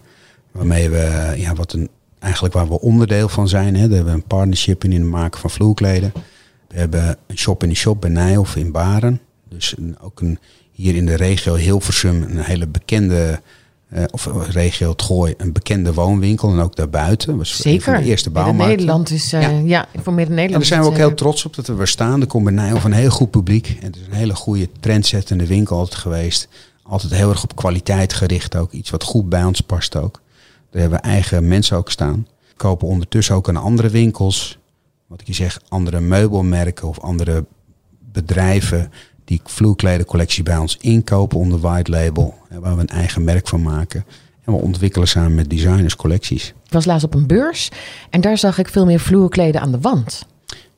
[0.53, 3.75] Waarmee we, ja, wat een, eigenlijk waar we onderdeel van zijn.
[3.75, 3.81] Hè.
[3.81, 6.12] Daar hebben we een partnership in in het maken van vloerkleden.
[6.68, 9.20] We hebben een shop in de shop bij Nijhoff in Baren.
[9.49, 10.38] Dus een, ook een,
[10.75, 13.41] hier in de regio Hilversum een hele bekende,
[13.89, 16.51] eh, of eh, regio het Gooi, een bekende woonwinkel.
[16.53, 17.37] En ook daarbuiten.
[17.37, 17.99] Was van Zeker.
[17.99, 18.77] de eerste Midden bouwmarkten.
[18.77, 19.49] Nederland is, eh, Ja.
[19.49, 19.87] ja.
[20.03, 20.53] voor Midden-Nederland.
[20.53, 22.21] En daar zijn we ook heel trots op dat we weer staan.
[22.21, 23.77] Er komt bij Nijhoff een heel goed publiek.
[23.81, 26.49] En het is een hele goede trendzettende winkel altijd geweest.
[26.83, 28.73] Altijd heel erg op kwaliteit gericht ook.
[28.73, 30.21] Iets wat goed bij ons past ook.
[30.71, 32.27] Daar hebben we eigen mensen ook staan.
[32.49, 34.59] We kopen ondertussen ook aan andere winkels.
[35.07, 37.45] Wat ik je zeg, andere meubelmerken of andere
[38.13, 38.93] bedrijven
[39.25, 42.35] die vloerkledencollectie bij ons inkopen onder white label.
[42.61, 44.05] Waar we een eigen merk van maken.
[44.45, 46.49] En we ontwikkelen samen met designers collecties.
[46.49, 47.69] Ik was laatst op een beurs
[48.11, 50.27] en daar zag ik veel meer vloerkleden aan de wand.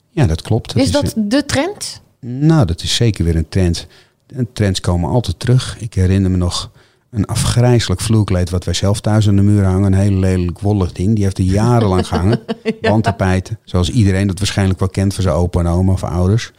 [0.09, 0.75] Ja, dat klopt.
[0.75, 2.01] is dat de trend?
[2.19, 3.87] Nou, dat is zeker weer een trend.
[4.35, 5.77] En trends komen altijd terug.
[5.79, 6.71] Ik herinner me nog
[7.09, 9.93] een afgrijzelijk vloerkleed wat wij zelf thuis aan de muur hangen.
[9.93, 11.15] Een heel lelijk wollig ding.
[11.15, 12.39] Die heeft er jarenlang gehangen.
[12.81, 13.59] Wandtapijten.
[13.63, 16.51] Zoals iedereen dat waarschijnlijk wel kent van zijn opa en oma of ouders.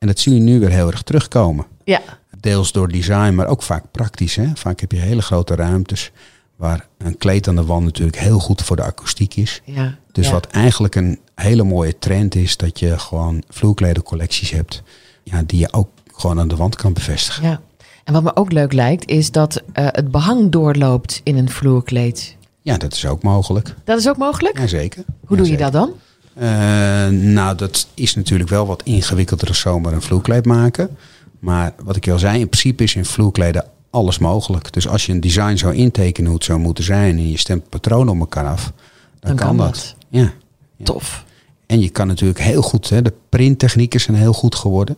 [0.00, 1.66] En dat zie je nu weer heel erg terugkomen.
[1.84, 2.00] Ja.
[2.40, 4.36] Deels door design, maar ook vaak praktisch.
[4.36, 4.46] Hè?
[4.54, 6.10] Vaak heb je hele grote ruimtes
[6.56, 9.62] waar een kleed aan de wand natuurlijk heel goed voor de akoestiek is.
[9.64, 9.98] ja.
[10.12, 10.32] Dus Ja.
[10.32, 14.82] wat eigenlijk een hele mooie trend is, dat je gewoon vloerkledencollecties hebt,
[15.22, 17.42] ja, die je ook gewoon aan de wand kan bevestigen.
[17.42, 17.60] Ja.
[18.04, 22.36] En wat me ook leuk lijkt, is dat eh, het behang doorloopt in een vloerkleed.
[22.62, 23.74] Ja, dat is ook mogelijk.
[23.84, 24.58] Dat is ook mogelijk?
[24.58, 25.04] Jazeker.
[25.26, 25.92] Hoe doe je dat dan?
[26.34, 30.96] Eh, nou, dat is natuurlijk wel wat ingewikkelder dan zomaar een vloerkleed maken.
[31.38, 34.72] Maar wat ik al zei, in principe is in vloerkleden alles mogelijk.
[34.72, 37.68] Dus als je een design zou intekenen hoe het zou moeten zijn en je stemt
[37.68, 38.72] patronen op elkaar af,
[39.20, 39.94] dan, Dan kan dat.
[40.08, 40.32] Ja.
[40.76, 40.84] Ja.
[40.84, 41.24] Tof.
[41.66, 44.96] En je kan natuurlijk heel goed, hè, de printtechnieken zijn heel goed geworden.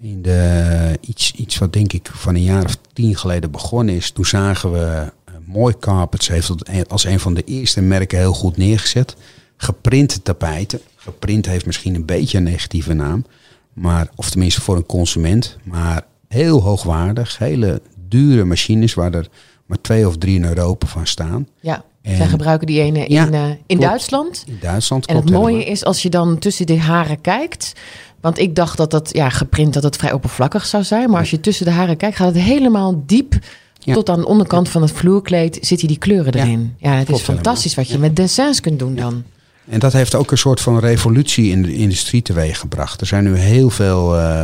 [0.00, 4.10] In de, iets, iets wat denk ik van een jaar of tien geleden begonnen is.
[4.10, 8.56] Toen zagen we eh, Mooi Carpets heeft als een van de eerste merken heel goed
[8.56, 9.16] neergezet.
[9.62, 10.80] Geprinte tapijten.
[10.96, 13.24] Geprint heeft misschien een beetje een negatieve naam.
[13.72, 15.56] Maar, of tenminste voor een consument.
[15.62, 17.38] Maar heel hoogwaardig.
[17.38, 19.26] Hele dure machines waar er
[19.66, 21.46] maar twee of drie in Europa van staan.
[21.60, 23.82] Ja, En- zij gebruiken die ene in, Ja, eh, in klopt.
[23.82, 24.44] Duitsland.
[24.46, 25.72] In Duitsland En het mooie helemaal.
[25.72, 27.72] is als je dan tussen de haren kijkt.
[28.20, 31.10] Want ik dacht dat dat, ja, geprint dat het vrij oppervlakkig zou zijn.
[31.10, 33.38] Maar als je tussen de haren kijkt, gaat het helemaal diep.
[33.78, 33.94] Ja.
[33.94, 36.74] Tot aan de onderkant van het vloerkleed zitten die kleuren erin.
[36.78, 39.24] Ja, het is fantastisch wat je met dessins kunt doen dan.
[39.70, 43.00] En dat heeft ook een soort van revolutie in de industrie teweeg gebracht.
[43.00, 44.42] Er zijn nu heel veel, eh,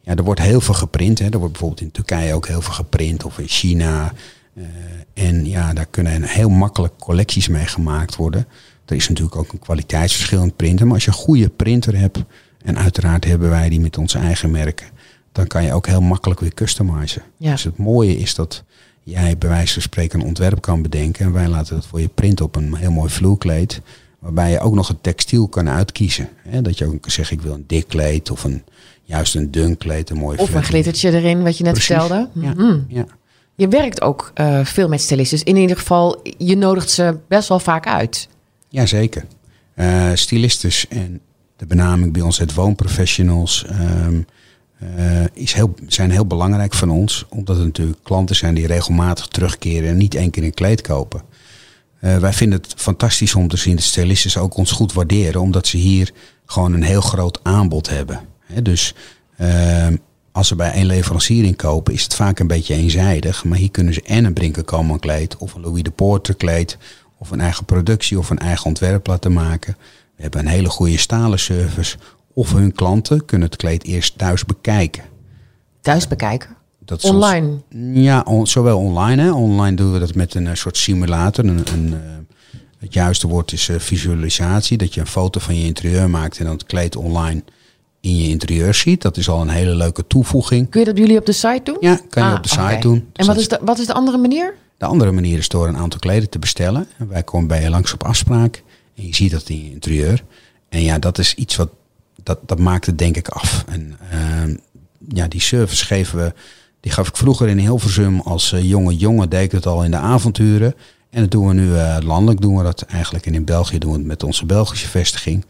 [0.00, 1.18] ja, er wordt heel veel geprint.
[1.18, 1.24] Hè.
[1.24, 4.12] Er wordt bijvoorbeeld in Turkije ook heel veel geprint of in China.
[4.54, 4.64] Eh,
[5.14, 8.46] en ja, daar kunnen heel makkelijk collecties mee gemaakt worden.
[8.86, 10.86] Er is natuurlijk ook een kwaliteitsverschil in het printen.
[10.86, 12.18] Maar als je een goede printer hebt,
[12.64, 14.86] en uiteraard hebben wij die met onze eigen merken,
[15.32, 17.22] dan kan je ook heel makkelijk weer customizen.
[17.36, 17.50] Ja.
[17.50, 18.64] Dus het mooie is dat
[19.02, 21.26] jij bij wijze van spreken een ontwerp kan bedenken.
[21.26, 23.80] En wij laten dat voor je printen op een heel mooi vloerkleed.
[24.26, 26.28] Waarbij je ook nog het textiel kan uitkiezen.
[26.48, 26.62] Hè?
[26.62, 28.62] Dat je ook kan zeggen, ik wil een dik kleed of een,
[29.02, 31.94] juist een dun kleed, een mooi Of een glittertje erin, wat je net Precies.
[31.94, 32.28] vertelde.
[32.32, 32.52] Ja.
[32.52, 32.78] Mhm.
[32.88, 33.06] Ja.
[33.54, 35.42] Je werkt ook eh, veel met stylistes.
[35.42, 38.28] In ieder geval, je nodigt ze best wel vaak uit.
[38.68, 39.24] Jazeker.
[39.74, 41.20] Eh stylistes en
[41.56, 44.20] de benaming bij ons het woonprofessionals ehm,
[44.78, 47.26] eh, is heel, zijn heel belangrijk van ons.
[47.28, 51.22] Omdat het natuurlijk klanten zijn die regelmatig terugkeren en niet één keer een kleed kopen.
[52.00, 55.40] Eh, wij vinden het fantastisch om te zien dat stylistes ook ons goed waarderen.
[55.40, 56.12] Omdat ze hier
[56.46, 58.20] gewoon een heel groot aanbod hebben.
[58.62, 58.94] Dus
[59.36, 59.96] ehm,
[60.32, 63.44] als ze bij één leverancier inkopen is het vaak een beetje eenzijdig.
[63.44, 66.78] Maar hier kunnen ze en een Brinker kleed of een Louis de Poorter kleed.
[67.18, 69.76] Of een eigen productie of een eigen ontwerp laten maken.
[70.16, 71.96] We hebben een hele goede stalen service.
[72.32, 75.04] Of hun klanten kunnen het kleed eerst thuis bekijken.
[75.80, 76.55] Thuis bekijken.
[76.86, 77.58] Dat is ons- Online.
[78.00, 79.22] ja, on- zowel online.
[79.22, 79.32] Hè.
[79.32, 81.44] Online doen we dat met een eh, soort simulator.
[81.44, 81.98] Een, een, eh,
[82.78, 84.76] het juiste woord is eh, visualisatie.
[84.78, 87.42] Dat je een foto van je interieur maakt en dan het kleed online
[88.00, 89.02] in je interieur ziet.
[89.02, 90.68] Dat is al een hele leuke toevoeging.
[90.70, 91.76] Kun je dat jullie op de site doen?
[91.80, 93.08] Ja, kan je Ah, op de site doen.
[93.12, 94.54] En wat is, de, wat is de andere manier?
[94.78, 96.86] De andere manier is door een aantal kleden te bestellen.
[96.98, 98.62] En wij komen bij je langs op afspraak.
[98.96, 100.24] En je ziet dat in je interieur.
[100.68, 101.68] En ja, dat is iets wat.
[102.22, 103.64] Dat, dat maakt het denk ik af.
[103.68, 104.56] En ehm,
[105.08, 106.32] ja, die service geven we.
[106.86, 109.30] Die gaf ik vroeger in Hilversum als eh, jonge jongen.
[109.30, 110.74] Deed ik het al in de avonturen.
[111.10, 112.40] En dat doen we nu eh, landelijk.
[112.40, 113.26] Doen we dat eigenlijk.
[113.26, 115.44] En in België doen we het met onze Belgische vestiging.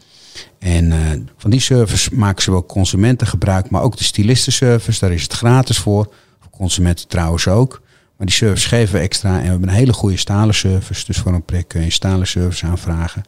[0.59, 0.99] En eh,
[1.37, 3.69] van die service maken ze wel consumenten gebruik.
[3.69, 4.99] Maar ook de stylistenservice.
[4.99, 6.13] Daar is het gratis voor.
[6.39, 7.81] Voor consumenten trouwens ook.
[8.17, 9.35] Maar die service geven we extra.
[9.35, 11.05] En we hebben een hele goede stalen service.
[11.05, 13.23] Dus voor een prik kun je stalen service aanvragen.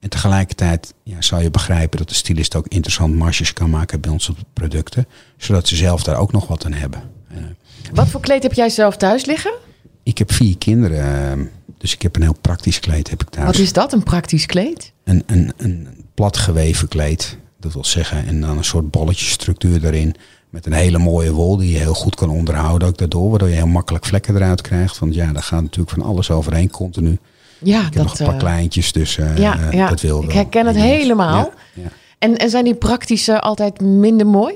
[0.00, 4.10] En tegelijkertijd ja, zou je begrijpen dat de stylist ook interessant marges kan maken bij
[4.16, 5.06] de producten.
[5.36, 7.02] Zodat ze zelf daar ook nog wat aan hebben.
[7.28, 7.36] Eh,
[7.92, 9.52] Wat voor kleed heb jij zelf thuis liggen?
[10.02, 11.38] ik heb vier kinderen.
[11.40, 11.46] eh,
[11.78, 13.46] dus ik heb een heel praktisch kleed heb ik thuis.
[13.46, 14.92] Wat is dat, een praktisch kleed?
[15.04, 17.38] Een, een, een plat geweven kleed.
[17.60, 18.26] Dat wil zeggen.
[18.26, 20.14] En dan een soort bolletjesstructuur erin.
[20.50, 23.30] Met een hele mooie wol die je heel goed kan onderhouden ook daardoor.
[23.30, 24.98] Waardoor je heel makkelijk vlekken eruit krijgt.
[24.98, 27.18] Want ja, daar gaat natuurlijk van alles overheen continu.
[27.58, 29.88] Ja, Ik heb dat, nog een paar eh, kleintjes, dus eh, ja, eh, ja.
[29.88, 30.36] dat wil Ik wel.
[30.36, 31.52] herken het helemaal.
[31.74, 31.88] Ja, ja.
[32.18, 34.54] En, en zijn die praktische altijd minder mooi?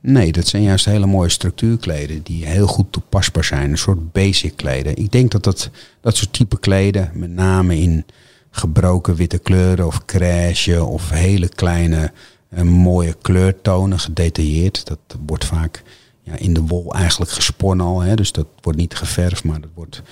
[0.00, 3.70] Nee, dat zijn juist hele mooie structuurkleden die heel goed toepasbaar zijn.
[3.70, 4.96] Een soort basic kleden.
[4.96, 8.04] Ik denk dat dat, dat soort type kleden, met name in
[8.50, 12.12] gebroken witte kleuren of crèche of hele kleine
[12.48, 14.86] eh, mooie kleurtonen, gedetailleerd.
[14.86, 15.82] Dat wordt vaak
[16.22, 18.00] ja, in de wol eigenlijk gesponnen al.
[18.00, 18.14] Hè?
[18.14, 20.02] Dus dat wordt niet geverfd, maar dat wordt, ja,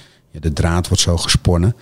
[0.40, 1.76] de draad wordt zo gesponnen.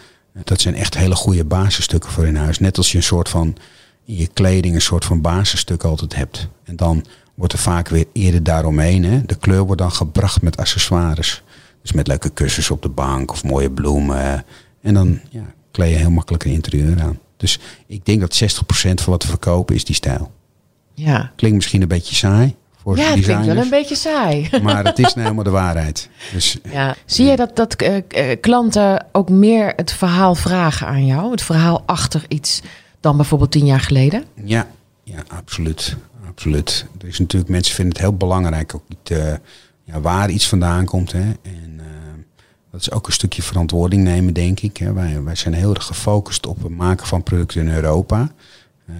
[0.45, 2.59] Dat zijn echt hele goede basisstukken voor in huis.
[2.59, 3.57] Net als je een soort van
[4.05, 6.49] in je kleding een soort van basisstuk altijd hebt.
[6.65, 9.05] En dan wordt er vaak weer eerder daaromheen.
[9.05, 9.23] Hè?
[9.27, 11.43] De kleur wordt dan gebracht met accessoires.
[11.83, 14.45] Dus met leuke kussens op de bank of mooie bloemen.
[14.83, 17.19] En dan ja, kleed je heel makkelijk een interieur aan.
[17.37, 20.31] Dus ik denk dat 60% van wat we verkopen is die stijl.
[20.95, 24.49] Ja, Klinkt misschien een beetje saai voor ja het klinkt wel een beetje saai.
[24.62, 26.09] Maar het is nou helemaal de waarheid.
[26.33, 26.97] Dus Ja.
[27.05, 31.31] Zie je dat, dat eh, eh, klanten ook meer het verhaal vragen aan jou?
[31.31, 32.62] Het verhaal achter iets
[33.01, 34.25] dan bijvoorbeeld tien jaar geleden?
[34.45, 34.66] Ja,
[35.03, 35.97] ja absoluut.
[36.29, 36.87] absoluut.
[37.01, 39.33] Er is natuurlijk, mensen vinden het heel belangrijk ook niet, uh,
[39.85, 41.12] ja, waar iets vandaan komt.
[41.12, 41.33] Hè.
[41.43, 41.85] En uh,
[42.71, 44.77] dat is ook een stukje verantwoording nemen, denk ik.
[44.77, 44.93] Hè.
[44.93, 48.33] Wij, wij zijn heel erg gefocust op het maken van producten in Europa.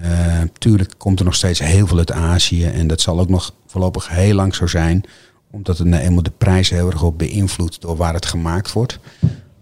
[0.03, 3.53] Uh, tuurlijk komt er nog steeds heel veel uit Azië en dat zal ook nog
[3.67, 5.03] voorlopig heel lang zo zijn,
[5.51, 8.99] omdat het nou eenmaal de prijs heel erg op beïnvloedt door waar het gemaakt wordt.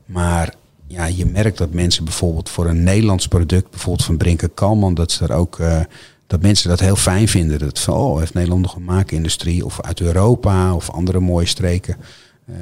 [0.06, 0.54] Maar
[0.88, 5.12] ja, je merkt dat mensen bijvoorbeeld voor een Nederlands product, bijvoorbeeld van Brinker Kalman, dat
[5.12, 5.80] ze er ook uh,
[6.28, 7.60] dat mensen dat heel fijn vinden.
[7.60, 11.98] Dat van oh, heeft Nederland nog een maakindustrie of uit Europa of andere mooie streken.
[12.50, 12.56] Uh,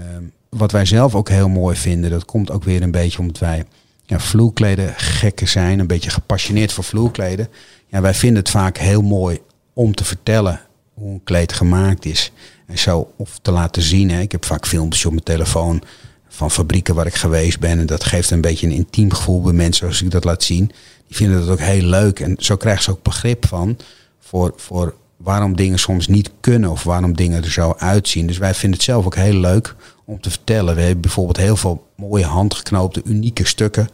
[0.49, 3.65] wat wij zelf ook heel mooi vinden, dat komt ook weer een beetje omdat wij
[4.08, 7.50] ja, vloerkleden gekken zijn, een beetje gepassioneerd voor vloerkleden.
[7.88, 9.39] Ja, wij vinden het vaak heel mooi
[9.74, 10.62] om te vertellen
[10.93, 12.32] hoe een kleed gemaakt is.
[12.67, 14.10] En zo of te laten zien.
[14.12, 14.20] Hè.
[14.20, 15.82] Ik heb vaak filmpjes op mijn telefoon
[16.28, 17.80] van fabrieken waar ik geweest ben.
[17.80, 20.72] En dat geeft een beetje een intiem gevoel bij mensen als ik dat laat zien.
[21.08, 22.20] Die vinden dat ook heel leuk.
[22.20, 23.78] En zo krijgen ze ook begrip van
[24.20, 28.28] voor, voor waarom dingen soms niet kunnen of waarom dingen er zo uitzien.
[28.28, 29.76] Dus wij vinden het zelf ook heel leuk
[30.08, 30.76] om te vertellen.
[30.76, 33.89] We hebben bijvoorbeeld heel veel mooie handgeknoopte, unieke stukken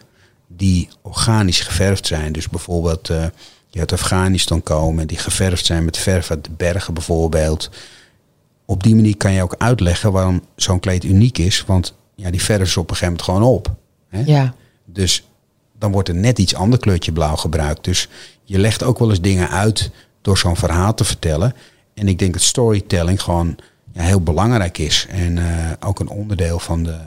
[0.48, 2.32] die organisch geverfd zijn.
[2.32, 3.26] Dus bijvoorbeeld uh,
[3.68, 7.70] je uit Afghanistan komen, die geverfd zijn met verf uit de bergen bijvoorbeeld.
[8.66, 11.64] Op die manier kan je ook uitleggen waarom zo'n kleed uniek is.
[11.66, 13.76] Want ja, die verf is op een gegeven moment gewoon op.
[14.10, 14.22] Hè?
[14.26, 14.54] Ja.
[14.86, 15.28] Dus
[15.80, 17.84] dan wordt er net iets ander kleurtje blauw gebruikt.
[17.84, 18.10] Dus
[18.44, 21.56] je legt ook wel eens dingen uit door zo'n verhaal te vertellen.
[21.94, 23.56] En ik denk dat storytelling gewoon
[23.94, 25.08] ja, heel belangrijk is.
[25.10, 25.46] En uh,
[25.80, 26.98] ook een onderdeel van de,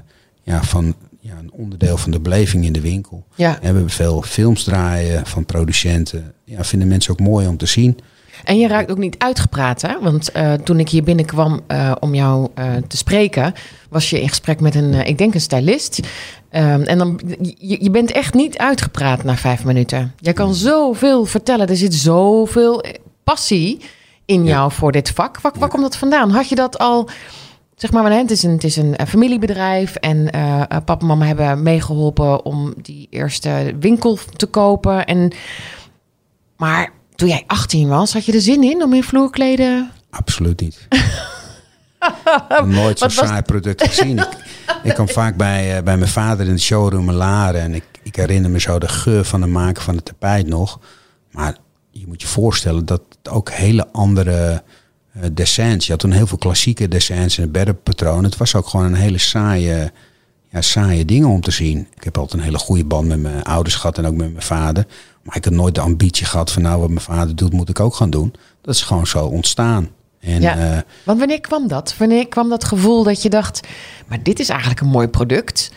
[0.42, 3.25] ja, van, ja, een onderdeel van de beleving in de winkel.
[3.35, 3.55] Ja.
[3.55, 6.33] En we hebben veel films draaien van producenten.
[6.44, 7.99] Ja, vinden mensen ook mooi om te zien.
[8.44, 10.01] En je raakt ook niet uitgepraat, hè?
[10.01, 13.53] Want uh, toen ik hier binnenkwam uh, om jou uh, te spreken,
[13.88, 16.01] was je in gesprek met een, ik denk een stylist.
[16.51, 20.12] Um, en dan, je, je, bent echt niet uitgepraat na vijf minuten.
[20.18, 21.68] Je kan zoveel vertellen.
[21.68, 22.85] Er zit zoveel
[23.25, 23.81] passie
[24.27, 24.51] in ja.
[24.51, 25.41] jou voor dit vak.
[25.41, 26.31] Waar, waar komt dat vandaan?
[26.31, 27.09] Had je dat al
[27.77, 31.62] zeg maar, het is een, het is een familiebedrijf en uh, papa en mama hebben
[31.62, 35.07] meegeholpen om die eerste winkel te kopen.
[35.07, 35.33] En,
[36.57, 39.91] maar toen jij 18 was, had je er zin in om in vloerkleden?
[40.11, 40.89] Absoluut niet.
[42.65, 44.19] Nooit zo'n saai product gezien.
[44.19, 44.29] ik,
[44.83, 47.85] ik kwam vaak bij, uh, bij mijn vader in de showroom in Laren en ik,
[48.03, 50.81] ik herinner me zo de geur van het maken van het tapijt nog.
[51.31, 51.57] Maar
[51.91, 54.62] je moet je voorstellen dat ook hele andere
[55.17, 55.87] uh, dessins.
[55.87, 58.25] Je had toen heel veel klassieke dessins en beddenpatronen.
[58.25, 59.93] Het was ook gewoon een hele saaie,
[60.51, 61.89] ja, saaie dingen om te zien.
[61.95, 64.45] Ik heb altijd een hele goede band met mijn ouders gehad en ook met mijn
[64.45, 64.87] vader.
[65.23, 67.81] Maar ik had nooit de ambitie gehad van nou wat mijn vader doet moet ik
[67.81, 68.35] ook gaan doen.
[68.61, 69.89] Dat is gewoon zo ontstaan.
[70.21, 71.95] En, ja, uh, want wanneer kwam dat?
[71.99, 73.61] Wanneer kwam dat gevoel dat je dacht,
[74.07, 75.71] maar dit is eigenlijk een mooi product?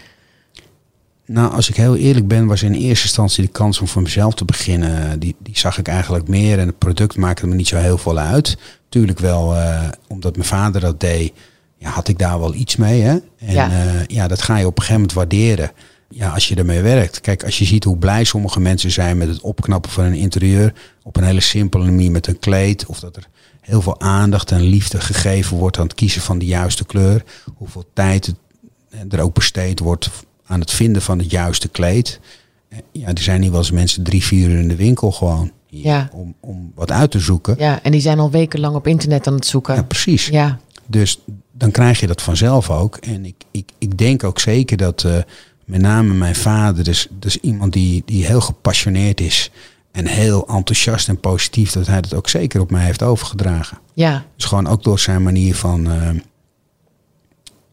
[1.31, 4.33] Nou, als ik heel eerlijk ben, was in eerste instantie de kans om voor mezelf
[4.33, 5.19] te beginnen.
[5.19, 6.59] Die, die zag ik eigenlijk meer.
[6.59, 8.57] En het product maakte me niet zo heel veel uit.
[8.89, 11.33] Tuurlijk wel, uh, omdat mijn vader dat deed,
[11.77, 13.01] ja, had ik daar wel iets mee.
[13.01, 13.17] Hè?
[13.37, 13.69] En Ja.
[13.69, 15.71] uh, ja, dat ga je op een gegeven moment waarderen.
[16.09, 17.21] Ja, als je ermee werkt.
[17.21, 20.73] Kijk, als je ziet hoe blij sommige mensen zijn met het opknappen van een interieur.
[21.03, 22.85] Op een hele simpele manier met een kleed.
[22.85, 23.27] Of dat er
[23.61, 27.23] heel veel aandacht en liefde gegeven wordt aan het kiezen van de juiste kleur.
[27.55, 30.09] Hoeveel tijd het, er ook besteed wordt
[30.49, 32.19] aan het vinden van het juiste kleed.
[32.91, 35.51] Ja, er zijn hier wel eens mensen drie, vier uur in de winkel gewoon.
[35.67, 36.09] Ja.
[36.13, 37.55] om, om wat uit te zoeken.
[37.57, 39.75] Ja, en die zijn al wekenlang op internet aan het zoeken.
[39.75, 40.27] Ja, precies.
[40.27, 41.19] Ja, Dus
[41.51, 42.95] dan krijg je dat vanzelf ook.
[42.95, 45.17] En ik, ik, ik denk ook zeker dat uh,
[45.65, 49.51] met name mijn vader, dus, dus iemand die, die heel gepassioneerd is
[49.91, 53.77] en heel enthousiast en positief, dat hij dat ook zeker op mij heeft overgedragen.
[53.93, 54.25] ja.
[54.35, 56.09] Dus gewoon ook door zijn manier van, uh,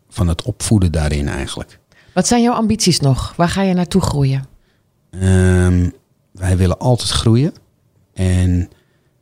[0.09, 1.79] van het opvoeden daarin eigenlijk.
[2.16, 3.33] Wat zijn jouw ambities nog?
[3.37, 4.44] Waar ga je naartoe groeien?
[5.11, 5.92] Um,
[6.33, 7.52] wij willen altijd groeien.
[8.12, 8.68] En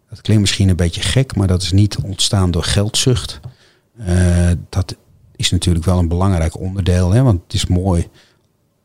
[0.08, 3.40] dat klinkt misschien een beetje gek, maar dat is niet ontstaan door geldzucht.
[4.08, 4.96] Uh, dat
[5.36, 8.08] is natuurlijk wel een belangrijk onderdeel, hè, want het is mooi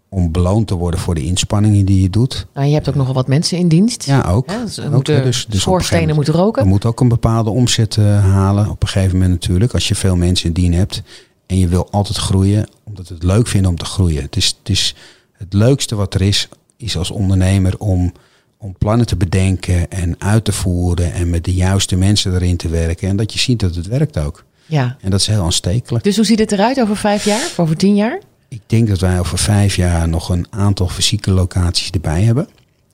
[0.10, 2.48] om beloond te worden voor de inspanningen die je doet.
[2.54, 4.04] Nou, je hebt ook nogal wat mensen in dienst.
[4.04, 4.48] Ja, ook.
[4.48, 6.64] Dus moeten, dus, dus schoorstenen moeten roken.
[6.64, 9.74] Je moet ook een bepaalde omzet uh, halen op een gegeven moment natuurlijk.
[9.74, 11.04] Als je veel mensen in dien hebt.
[11.50, 14.22] En je wil altijd groeien, omdat we het leuk vinden om te groeien.
[14.22, 14.96] Het is, het is
[15.34, 18.14] het leukste wat er is, is als ondernemer om,
[18.58, 21.14] om plannen te bedenken en uit te voeren.
[21.14, 23.10] En met de juiste mensen erin te werken.
[23.10, 24.46] En dat je ziet dat het werkt ook.
[24.66, 24.98] Ja.
[25.02, 26.04] En dat is heel aanstekelijk.
[26.04, 27.46] Dus hoe ziet het eruit over vijf jaar?
[27.46, 28.20] Of over tien jaar?
[28.48, 32.48] Ik denk dat wij over vijf jaar nog een aantal fysieke locaties erbij hebben.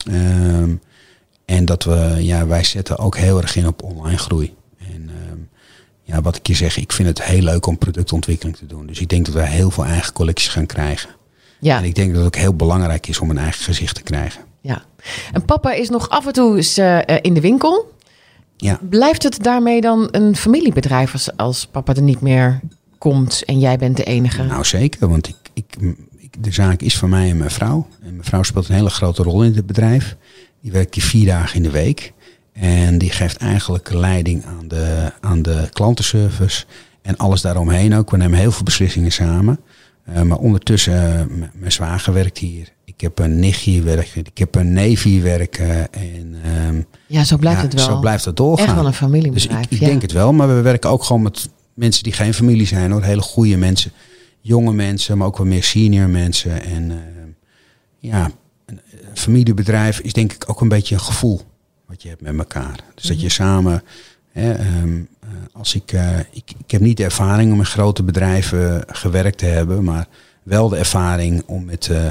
[0.10, 0.82] Um,
[1.46, 4.54] en dat we, ja, wij zetten ook heel erg in op online groei.
[4.78, 5.50] En um,
[6.06, 8.86] ja, wat ik je zeg, ik vind het heel leuk om productontwikkeling te doen.
[8.86, 11.10] Dus ik denk dat wij heel veel eigen collecties gaan krijgen.
[11.60, 11.78] Ja.
[11.78, 14.42] En ik denk dat het ook heel belangrijk is om een eigen gezicht te krijgen.
[14.62, 14.84] Ja.
[15.34, 17.94] En papa is nog af en toe eens, eh, eh, in de winkel.
[18.58, 18.80] Ja.
[18.90, 22.60] Blijft het daarmee dan een familiebedrijf als, als papa er niet meer
[22.98, 24.44] komt en jij bent de enige?
[24.44, 27.88] Nou zeker, want ik, ik, ik, de zaak is van mij en mijn vrouw.
[28.02, 30.16] En mijn vrouw speelt een hele grote rol in het bedrijf.
[30.62, 32.14] Die werkt hier vier dagen in de week.
[32.60, 36.66] En die geeft eigenlijk leiding aan de, aan de klantenservice
[37.02, 38.12] en alles daaromheen ook.
[38.12, 39.60] We nemen heel veel beslissingen samen.
[40.10, 42.74] Uh, maar ondertussen, uh, mijn zwager werkt hier.
[42.86, 44.22] Ik heb een nichtje hier werken.
[44.26, 45.94] Ik heb een neef hier werken.
[45.94, 47.86] En, uh, ja, zo blijft ja, het wel.
[47.86, 48.68] Zo blijft het doorgaan.
[48.68, 49.58] Echt wel een familiebedrijf.
[49.58, 49.86] Dus ik, ik ja.
[49.86, 50.34] denk het wel.
[50.34, 52.92] Maar we werken ook gewoon met mensen die geen familie zijn.
[52.92, 53.04] hoor.
[53.04, 53.92] Hele goede mensen.
[54.42, 56.64] Jonge mensen, maar ook wel meer senior mensen.
[56.64, 56.92] En
[58.00, 58.32] ja,
[58.66, 58.80] een
[59.14, 61.42] familiebedrijf is denk ik ook een beetje een gevoel
[61.88, 62.80] wat je hebt met elkaar.
[62.96, 63.84] Dus dat je samen,
[64.32, 65.08] hè, um,
[65.52, 69.46] als ik, uh, ik, ik heb niet de ervaring om in grote bedrijven gewerkt te
[69.46, 70.08] hebben, maar
[70.44, 72.08] wel de ervaring om met uh,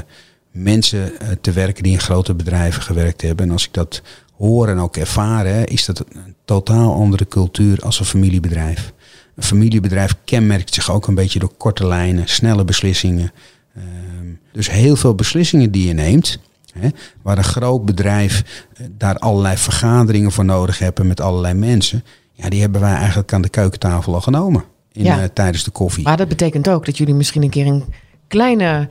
[0.51, 1.11] mensen
[1.41, 3.45] te werken die in grote bedrijven gewerkt hebben.
[3.45, 4.01] En als ik dat
[4.37, 8.93] hoor en ook ervaren, hè, is dat een totaal andere cultuur als een familiebedrijf.
[9.35, 13.31] Een familiebedrijf kenmerkt zich ook een beetje door korte lijnen, snelle beslissingen.
[13.77, 16.39] Um, dus heel veel beslissingen die je neemt,
[16.79, 16.89] Hè,
[17.21, 22.03] waar een groot bedrijf daar allerlei vergaderingen voor nodig hebben met allerlei mensen.
[22.31, 25.17] Ja, die hebben wij eigenlijk aan de keukentafel al genomen in, Ja.
[25.17, 26.03] uh, tijdens de koffie.
[26.03, 27.83] Maar dat betekent ook dat jullie misschien een keer een
[28.27, 28.87] kleine,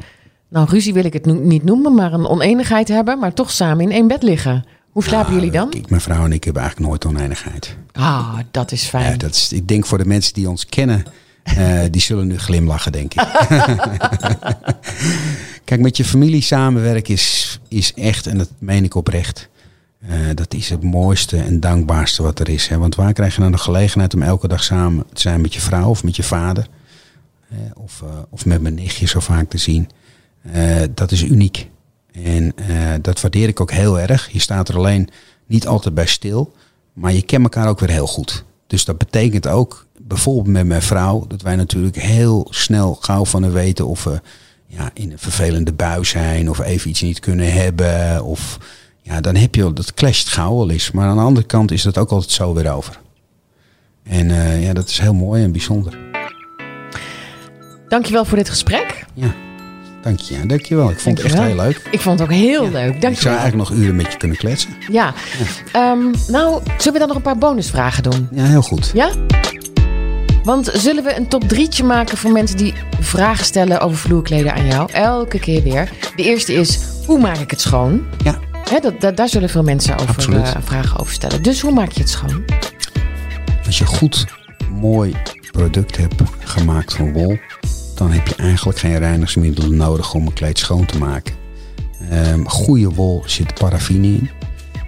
[0.48, 3.84] nou ruzie wil ik het no- niet noemen, maar een oneenigheid hebben, maar toch samen
[3.84, 4.64] in één bed liggen.
[4.90, 5.72] Hoe slapen Nou, jullie dan?
[5.72, 7.76] Ik, mijn vrouw en ik hebben eigenlijk nooit oneindigheid.
[7.92, 9.10] Ah, dat is fijn.
[9.10, 11.02] Ja, dat is, ik denk voor de mensen die ons kennen,
[11.58, 13.22] uh, die zullen nu glimlachen, denk ik.
[15.64, 19.48] Kijk, met je familie samenwerken is, is echt, en dat meen ik oprecht,
[20.08, 22.68] uh, dat is het mooiste en dankbaarste wat er is.
[22.68, 22.78] Hè?
[22.78, 25.60] Want waar krijg je nou de gelegenheid om elke dag samen te zijn met je
[25.60, 26.68] vrouw of met je vader?
[27.74, 29.90] Of, uh, of met mijn nichtje zo vaak te zien.
[30.54, 31.68] Uh, dat is uniek.
[32.12, 32.54] En
[33.02, 34.28] dat waardeer ik ook heel erg.
[34.32, 35.08] Je staat er alleen
[35.46, 36.52] niet altijd bij stil,
[36.92, 38.44] maar je kent elkaar ook weer heel goed.
[38.66, 43.42] Dus dat betekent ook, bijvoorbeeld met mijn vrouw, dat wij natuurlijk heel snel gauw van
[43.42, 44.20] haar weten of we
[44.76, 48.24] ja, in een vervelende bui zijn of even iets niet kunnen hebben.
[48.24, 48.58] Of
[49.02, 50.90] ja, dan heb je dat clasht gauw wel eens.
[50.90, 53.00] Maar aan de andere kant is dat ook altijd zo weer over.
[54.02, 55.98] En uh, ja, dat is heel mooi en bijzonder.
[57.88, 59.04] Dankjewel voor dit gesprek.
[59.14, 59.34] Ja,
[60.02, 60.46] dank je.
[60.46, 60.90] Dankjewel.
[60.90, 61.46] Ik vond Dankjewel.
[61.46, 61.92] het echt heel leuk.
[61.92, 62.70] Ik vond het ook heel ja.
[62.70, 63.00] leuk.
[63.00, 63.10] Dankjewel.
[63.10, 64.70] Ik zou eigenlijk nog uren met je kunnen kletsen.
[64.90, 65.14] Ja.
[65.72, 65.90] ja.
[65.90, 68.28] Um, nou, zullen we dan nog een paar bonusvragen doen?
[68.30, 68.90] Ja, heel goed.
[68.94, 69.10] Ja?
[70.44, 74.66] Want zullen we een top drietje maken voor mensen die vragen stellen over vloerkleden aan
[74.66, 74.92] jou?
[74.92, 75.90] Elke keer weer.
[76.16, 78.02] De eerste is, hoe maak ik het schoon?
[78.24, 78.38] Ja.
[78.80, 81.42] Dat, dat, daar zullen veel mensen over, uh, vragen over stellen.
[81.42, 82.44] Dus hoe maak je het schoon?
[83.66, 84.26] Als je goed,
[84.70, 85.16] mooi
[85.50, 87.38] product hebt gemaakt van wol,
[87.94, 91.34] dan heb je eigenlijk geen reinigingsmiddelen nodig om een kleed schoon te maken.
[92.12, 94.30] Um, goede wol zit paraffine in.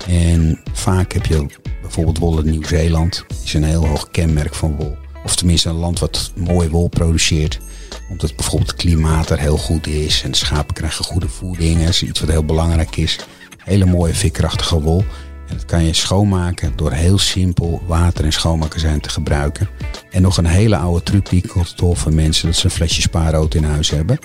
[0.06, 1.46] En vaak heb je
[1.82, 3.24] bijvoorbeeld wol uit Nieuw-Zeeland.
[3.44, 4.96] is een heel hoog kenmerk van wol.
[5.26, 7.60] Of tenminste een land wat mooi wol produceert.
[8.08, 10.22] Omdat bijvoorbeeld het klimaat er heel goed is.
[10.22, 11.78] En schapen krijgen goede voeding.
[11.78, 13.18] Dat is iets wat heel belangrijk is.
[13.64, 15.04] Hele mooie fikkrachtige wol.
[15.48, 19.68] En dat kan je schoonmaken door heel simpel water en schoonmaakazijn te gebruiken.
[20.10, 22.46] En nog een hele oude truc die ik van mensen.
[22.46, 24.18] Dat ze een flesje spaarrood in huis hebben.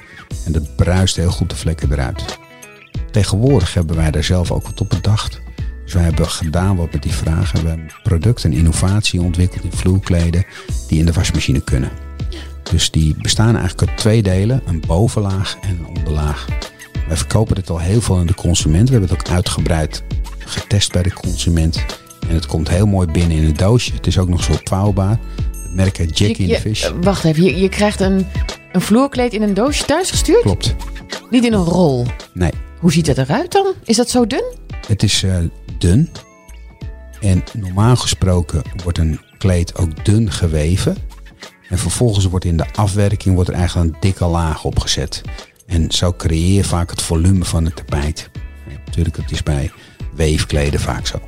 [0.45, 2.37] En dat bruist heel goed de vlekken eruit.
[3.11, 5.41] Tegenwoordig hebben wij daar zelf ook wat op bedacht.
[5.91, 7.61] Dus wij hebben gedaan wat met die vragen.
[7.61, 10.45] We hebben product en innovatie ontwikkeld in vloerkleden
[10.87, 11.91] die in de wasmachine kunnen.
[12.71, 16.47] Dus die bestaan eigenlijk uit twee delen, een bovenlaag en een onderlaag.
[17.07, 18.89] Wij verkopen dit al heel veel aan de consument.
[18.89, 20.03] We hebben het ook uitgebreid
[20.37, 21.85] getest bij de consument.
[22.27, 23.93] En het komt heel mooi binnen in een doosje.
[23.93, 25.19] Het is ook nog zo opvouwbaar.
[25.51, 26.89] Het merk heet Jackie je, in the Fish.
[27.01, 28.25] Wacht even, je, je krijgt een,
[28.71, 30.41] een vloerkleed in een doosje thuis gestuurd?
[30.41, 30.75] Klopt.
[31.29, 32.05] Niet in een rol?
[32.33, 32.51] Nee.
[32.79, 33.73] Hoe ziet het eruit dan?
[33.83, 34.59] Is dat zo dun?
[34.87, 35.35] Het is uh,
[35.81, 36.09] dun.
[37.21, 40.97] En normaal gesproken wordt een kleed ook dun geweven.
[41.69, 45.21] En vervolgens wordt in de afwerking wordt er eigenlijk een dikke laag opgezet.
[45.65, 48.29] En zo creëer je vaak het volume van het tapijt.
[48.85, 49.71] Natuurlijk, het is bij
[50.15, 51.19] weefkleden vaak zo.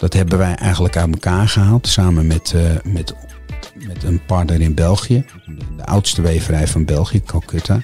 [0.00, 3.14] Dat hebben wij eigenlijk uit elkaar gehaald samen met, uh, met,
[3.86, 5.24] met een partner in België.
[5.76, 7.80] De oudste weverij van België, Calcutta.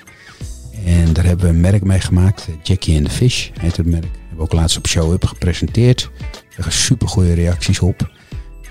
[0.85, 2.49] En daar hebben we een merk mee gemaakt.
[2.63, 4.24] Jackie and the Fish heet het merk.
[4.35, 6.11] Hebben we ook laatst op Show Up gepresenteerd.
[6.57, 8.11] Er super goede reacties op.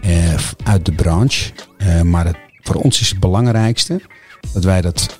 [0.05, 0.33] Uh,
[0.63, 1.51] uit de branche.
[1.77, 4.01] Uh, maar het, voor ons is het belangrijkste
[4.53, 5.19] dat wij dat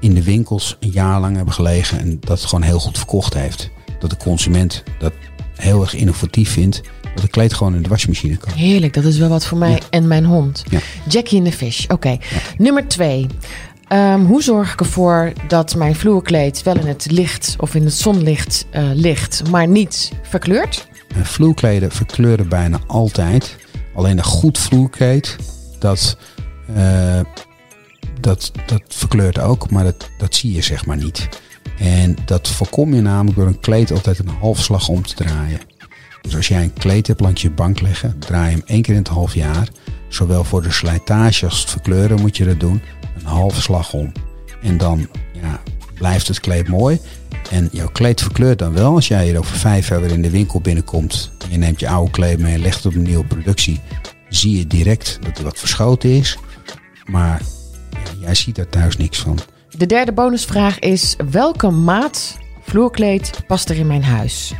[0.00, 1.98] in de winkels een jaar lang hebben gelegen.
[1.98, 3.70] En dat het gewoon heel goed verkocht heeft.
[3.98, 5.12] Dat de consument dat
[5.56, 6.80] heel erg innovatief vindt.
[7.14, 8.52] Dat het kleed gewoon in de wasmachine kan.
[8.52, 9.78] Heerlijk, dat is wel wat voor mij ja.
[9.90, 10.64] en mijn hond.
[10.70, 10.80] Ja.
[11.08, 11.94] Jackie in the Fish, oké.
[11.94, 12.20] Okay.
[12.30, 12.40] Ja.
[12.58, 13.26] Nummer twee.
[13.90, 17.92] Ehm, hoe zorg ik ervoor dat mijn vloerkleed wel in het licht of in het
[17.92, 20.88] zonlicht eh, ligt, maar niet verkleurt?
[21.16, 23.56] Uh, vloerkleden verkleuren bijna altijd.
[23.94, 25.36] Alleen een goed vloerkleed,
[25.78, 26.16] dat,
[26.76, 27.20] uh,
[28.20, 31.28] dat, dat verkleurt ook, maar dat, dat zie je zeg maar niet.
[31.78, 35.60] En dat voorkom je namelijk door een kleed altijd een halfslag om te draaien.
[36.20, 39.00] Dus als jij een kleed hebt langs je bank leggen, draai hem één keer in
[39.00, 39.68] het half jaar.
[40.08, 42.82] Zowel voor de slijtage als het verkleuren moet je dat doen.
[43.20, 44.12] Een halve slag om.
[44.62, 45.60] En dan ja,
[45.94, 47.00] blijft het kleed mooi.
[47.50, 48.94] En jouw kleed verkleurt dan wel.
[48.94, 51.30] Als jij hier over vijf jaar weer in de winkel binnenkomt.
[51.44, 53.80] En je neemt je oude kleed mee en legt het op een nieuwe productie.
[54.28, 56.38] Zie je direct dat er wat verschoten is.
[57.04, 57.42] Maar
[57.90, 59.38] ja, jij ziet daar thuis niks van.
[59.76, 64.54] De derde bonusvraag is: welke maat vloerkleed past er in mijn huis?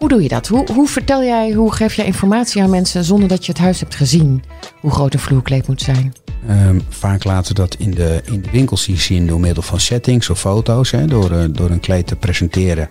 [0.00, 0.48] Hoe doe je dat?
[0.48, 3.80] Hoe, hoe vertel jij, hoe geef jij informatie aan mensen zonder dat je het huis
[3.80, 4.42] hebt gezien?
[4.80, 6.14] Hoe groot een vloerkleed moet zijn?
[6.50, 10.30] Um, vaak laten we dat in de, in de winkels zien door middel van settings
[10.30, 10.90] of foto's.
[10.90, 12.88] Hè, door, uh, door een kleed te presenteren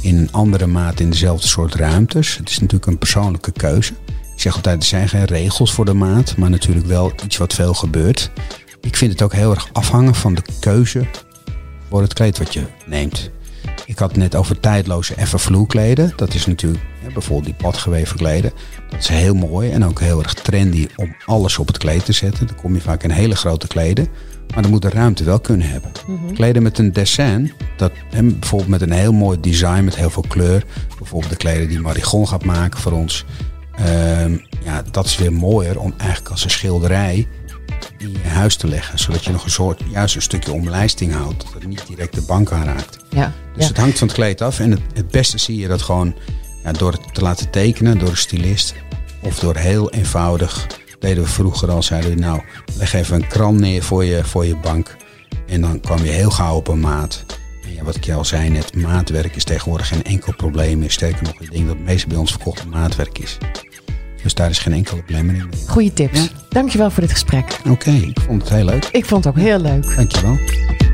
[0.00, 2.36] in een andere maat in dezelfde soort ruimtes.
[2.36, 3.92] Het is natuurlijk een persoonlijke keuze.
[4.34, 7.54] Ik zeg altijd, er zijn geen regels voor de maat, maar natuurlijk wel iets wat
[7.54, 8.30] veel gebeurt.
[8.80, 11.06] Ik vind het ook heel erg afhangen van de keuze
[11.88, 13.30] voor het kleed wat je neemt.
[13.86, 16.12] Ik had het net over tijdloze effe vloerkleden.
[16.16, 18.52] Dat is natuurlijk bijvoorbeeld die padgeweven kleden.
[18.90, 22.12] Dat is heel mooi en ook heel erg trendy om alles op het kleed te
[22.12, 22.46] zetten.
[22.46, 24.08] Dan kom je vaak in hele grote kleden.
[24.54, 25.90] Maar dan moet de ruimte wel kunnen hebben.
[26.06, 26.32] Mm-hmm.
[26.32, 30.64] Kleden met een dessin, dat, bijvoorbeeld met een heel mooi design met heel veel kleur.
[30.98, 33.24] Bijvoorbeeld de kleden die Marigon gaat maken voor ons.
[33.80, 37.26] Um, ja, dat is weer mooier om eigenlijk als een schilderij
[37.98, 38.98] in je huis te leggen.
[38.98, 41.42] Zodat je nog een soort, juist een stukje omlijsting houdt.
[41.42, 42.96] Dat het niet direct de bank aanraakt.
[43.10, 43.68] Ja, dus ja.
[43.68, 44.60] het hangt van het kleed af.
[44.60, 46.14] En het, het beste zie je dat gewoon
[46.64, 48.74] ja, door het te laten tekenen door een stylist.
[49.22, 50.66] Of door heel eenvoudig,
[50.98, 52.42] deden we vroeger al, zeiden we nou,
[52.76, 54.96] leg even een kran neer voor je, voor je bank.
[55.46, 57.24] En dan kwam je heel gauw op een maat.
[57.64, 60.90] En ja, wat ik je al zei net, maatwerk is tegenwoordig geen enkel probleem meer.
[60.90, 63.38] Sterker nog, ik denk dat het meeste bij ons verkochte maatwerk is.
[64.26, 65.48] Dus daar is geen enkele belemmering.
[65.66, 66.20] Goeie tips.
[66.20, 66.28] Ja?
[66.48, 67.58] Dankjewel voor dit gesprek.
[67.58, 68.84] Oké, okay, ik vond het heel leuk.
[68.84, 69.96] Ik vond het ook heel leuk.
[69.96, 70.38] Dankjewel.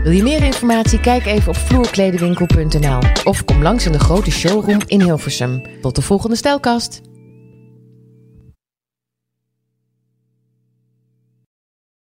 [0.03, 1.01] Wil je meer informatie?
[1.01, 5.63] Kijk even op vloerkledenwinkel.nl of kom langs in de grote showroom in Hilversum.
[5.81, 7.01] Tot de volgende Stijlkast.